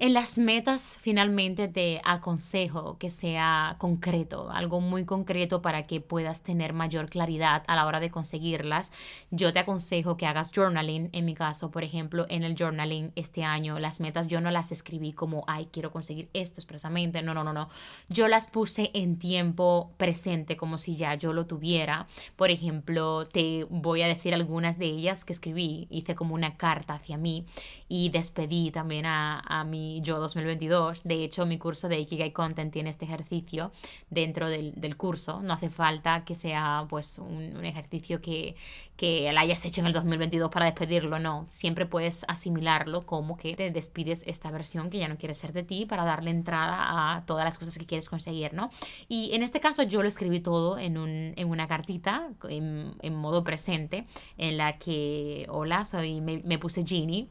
[0.02, 6.42] En las metas finalmente te aconsejo que sea concreto, algo muy concreto para que puedas
[6.42, 8.94] tener mayor claridad a la hora de conseguirlas.
[9.30, 11.10] Yo te aconsejo que hagas journaling.
[11.12, 14.72] En mi caso, por ejemplo, en el journaling este año, las metas yo no las
[14.72, 17.20] escribí como, ay, quiero conseguir esto expresamente.
[17.20, 17.68] No, no, no, no.
[18.08, 22.06] Yo las puse en tiempo presente, como si ya yo lo tuviera.
[22.36, 25.88] Por ejemplo, te voy a decir algunas de ellas que escribí.
[25.90, 27.44] Hice como una carta hacia mí
[27.86, 31.04] y despedí también a, a mi yo 2022.
[31.04, 33.72] De hecho, mi curso de Ikigai Content tiene este ejercicio
[34.08, 35.40] dentro del, del curso.
[35.42, 38.54] No hace falta que sea pues un, un ejercicio que,
[39.00, 41.46] que la hayas hecho en el 2022 para despedirlo, no.
[41.48, 45.62] Siempre puedes asimilarlo como que te despides esta versión que ya no quiere ser de
[45.62, 48.68] ti para darle entrada a todas las cosas que quieres conseguir, ¿no?
[49.08, 53.14] Y en este caso yo lo escribí todo en, un, en una cartita en, en,
[53.14, 54.04] modo presente
[54.36, 57.30] en la que, hola, soy, me, me puse Ginny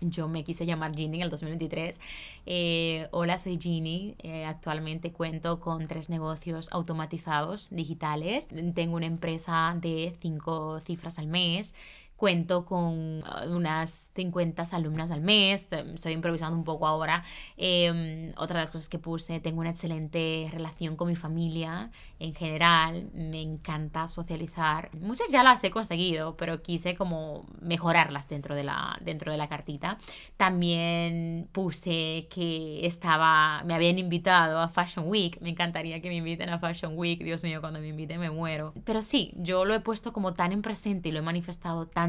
[0.00, 2.00] yo me quise llamar Ginny en el 2023.
[2.46, 4.14] Eh, hola, soy Ginny.
[4.22, 8.48] Eh, actualmente cuento con tres negocios automatizados digitales.
[8.74, 11.74] Tengo una empresa de cinco cifras al mes
[12.16, 17.24] Cuento con uh, unas 50 alumnas al mes, estoy improvisando un poco ahora.
[17.56, 22.34] Em, otra de las cosas que puse, tengo una excelente relación con mi familia en
[22.34, 24.90] general, me encanta socializar.
[24.94, 29.48] Muchas ya las he conseguido, pero quise como mejorarlas dentro de la, dentro de la
[29.48, 29.98] cartita.
[30.38, 36.48] También puse que estaba, me habían invitado a Fashion Week, me encantaría que me inviten
[36.48, 38.72] a Fashion Week, Dios mío, cuando me inviten me muero.
[38.84, 42.05] Pero sí, yo lo he puesto como tan en presente y lo he manifestado tan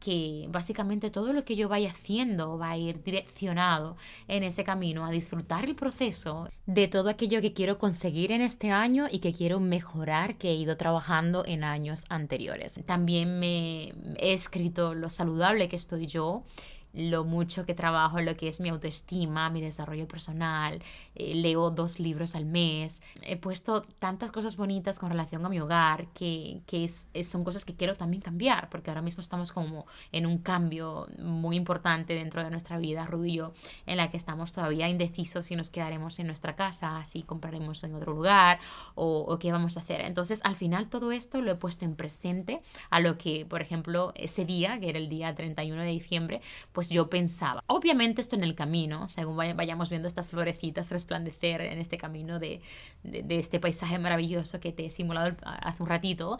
[0.00, 3.96] que básicamente todo lo que yo vaya haciendo va a ir direccionado
[4.28, 8.70] en ese camino, a disfrutar el proceso de todo aquello que quiero conseguir en este
[8.70, 12.80] año y que quiero mejorar que he ido trabajando en años anteriores.
[12.86, 16.44] También me he escrito lo saludable que estoy yo
[16.92, 20.82] lo mucho que trabajo lo que es mi autoestima, mi desarrollo personal,
[21.14, 25.60] eh, leo dos libros al mes, he puesto tantas cosas bonitas con relación a mi
[25.60, 29.86] hogar que, que es, son cosas que quiero también cambiar, porque ahora mismo estamos como
[30.12, 33.52] en un cambio muy importante dentro de nuestra vida, Rubio,
[33.86, 37.94] en la que estamos todavía indecisos si nos quedaremos en nuestra casa, si compraremos en
[37.94, 38.58] otro lugar
[38.94, 40.00] o, qué vamos a hacer.
[40.02, 42.60] Entonces, al final todo esto lo he puesto en presente
[42.90, 46.40] a lo que, por ejemplo, ese día, que era el día 31 de diciembre,
[46.88, 47.62] yo pensaba.
[47.66, 52.62] Obviamente esto en el camino, según vayamos viendo estas florecitas resplandecer en este camino de,
[53.02, 56.38] de, este paisaje maravilloso que te he simulado hace un ratito,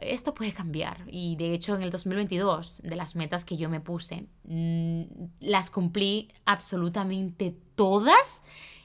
[0.00, 3.80] esto puede cambiar y de hecho en el 2022 de las metas que yo me
[3.80, 5.02] puse mm,
[5.40, 8.44] las cumplí absolutamente todas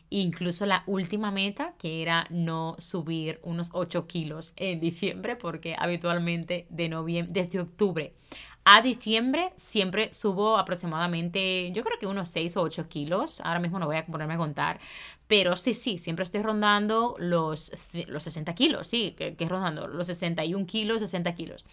[0.09, 6.65] incluso la última meta que era no subir unos 8 kilos en diciembre porque habitualmente
[6.69, 8.13] de noviembre desde octubre
[8.65, 13.39] a diciembre siempre subo aproximadamente, yo creo que unos 6 o 8 kilos.
[13.41, 14.79] Ahora mismo no voy a ponerme a contar.
[15.27, 17.71] Pero sí, sí, siempre estoy rondando los,
[18.07, 21.65] los 60 kilos, sí, que, que es rondando los 61 kilos, 60 kilos.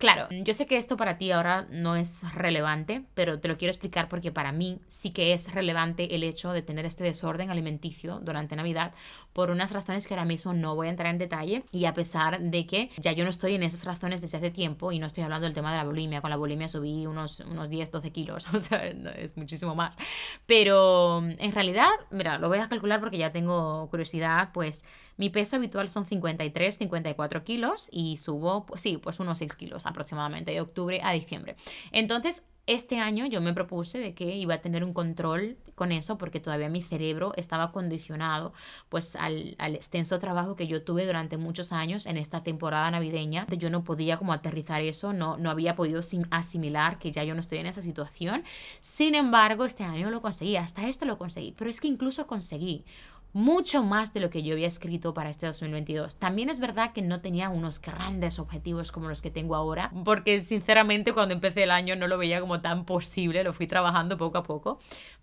[0.00, 3.70] Claro, yo sé que esto para ti ahora no es relevante, pero te lo quiero
[3.70, 8.18] explicar porque para mí sí que es relevante el hecho de tener este desorden alimenticio
[8.18, 8.94] durante Navidad
[9.34, 12.40] por unas razones que ahora mismo no voy a entrar en detalle y a pesar
[12.40, 15.22] de que ya yo no estoy en esas razones desde hace tiempo y no estoy
[15.22, 18.46] hablando del tema de la bulimia, con la bulimia subí unos, unos 10, 12 kilos,
[18.54, 19.98] o sea, es muchísimo más.
[20.46, 24.82] Pero en realidad, mira, lo voy a calcular porque ya tengo curiosidad, pues
[25.20, 29.84] mi peso habitual son 53, 54 kilos y subo, pues sí, pues unos 6 kilos
[29.84, 31.56] aproximadamente de octubre a diciembre.
[31.92, 36.16] Entonces, este año yo me propuse de que iba a tener un control con eso
[36.16, 38.54] porque todavía mi cerebro estaba condicionado
[38.88, 43.46] pues al, al, extenso trabajo que yo tuve durante muchos años en esta temporada navideña.
[43.58, 46.00] Yo no podía como aterrizar eso, no, no había podido
[46.30, 48.42] asimilar que ya yo no estoy en esa situación.
[48.80, 52.86] Sin embargo, este año lo conseguí, hasta esto lo conseguí, pero es que incluso conseguí
[53.32, 56.18] mucho más de lo que yo había escrito para este 2022.
[56.18, 60.40] También es verdad que no tenía unos grandes objetivos como los que tengo ahora, porque
[60.40, 64.38] sinceramente cuando empecé el año no lo veía como tan posible, lo fui trabajando poco
[64.38, 64.78] a poco,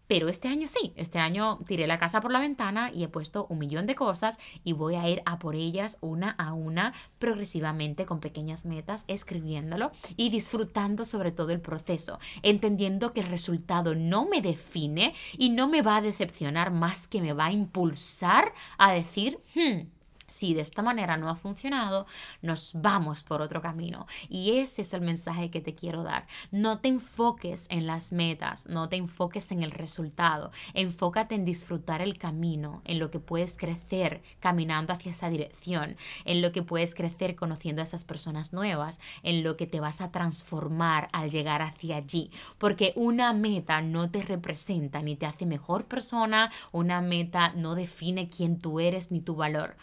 [0.07, 3.45] pero este año sí, este año tiré la casa por la ventana y he puesto
[3.49, 8.05] un millón de cosas y voy a ir a por ellas una a una progresivamente
[8.05, 14.25] con pequeñas metas, escribiéndolo y disfrutando sobre todo el proceso, entendiendo que el resultado no
[14.25, 18.93] me define y no me va a decepcionar más que me va a impulsar a
[18.93, 19.96] decir, hmm,
[20.37, 22.05] si de esta manera no ha funcionado,
[22.43, 24.05] nos vamos por otro camino.
[24.29, 26.27] Y ese es el mensaje que te quiero dar.
[26.51, 30.51] No te enfoques en las metas, no te enfoques en el resultado.
[30.75, 36.43] Enfócate en disfrutar el camino, en lo que puedes crecer caminando hacia esa dirección, en
[36.43, 40.11] lo que puedes crecer conociendo a esas personas nuevas, en lo que te vas a
[40.11, 42.29] transformar al llegar hacia allí.
[42.59, 48.29] Porque una meta no te representa ni te hace mejor persona, una meta no define
[48.29, 49.75] quién tú eres ni tu valor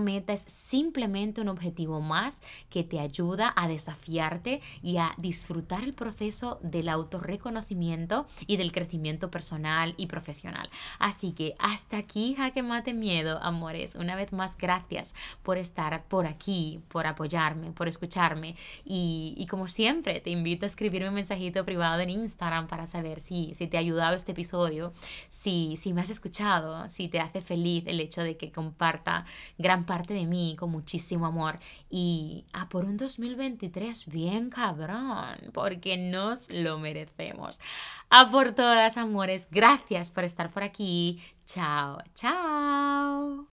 [0.00, 5.94] meta es simplemente un objetivo más que te ayuda a desafiarte y a disfrutar el
[5.94, 10.68] proceso del autorreconocimiento y del crecimiento personal y profesional.
[10.98, 13.94] Así que hasta aquí, jaque mate miedo, amores.
[13.94, 18.56] Una vez más, gracias por estar por aquí, por apoyarme, por escucharme.
[18.84, 23.54] Y, como siempre, te invito a escribirme un mensajito privado en Instagram para saber si,
[23.54, 24.92] si te ha ayudado este episodio,
[25.28, 29.24] si, si me has escuchado, si te hace feliz el hecho de que comparta
[29.76, 31.58] gran parte de mí con muchísimo amor
[31.90, 37.60] y a por un 2023 bien cabrón, porque nos lo merecemos.
[38.08, 41.22] A por todas, amores, gracias por estar por aquí.
[41.44, 43.55] Chao, chao.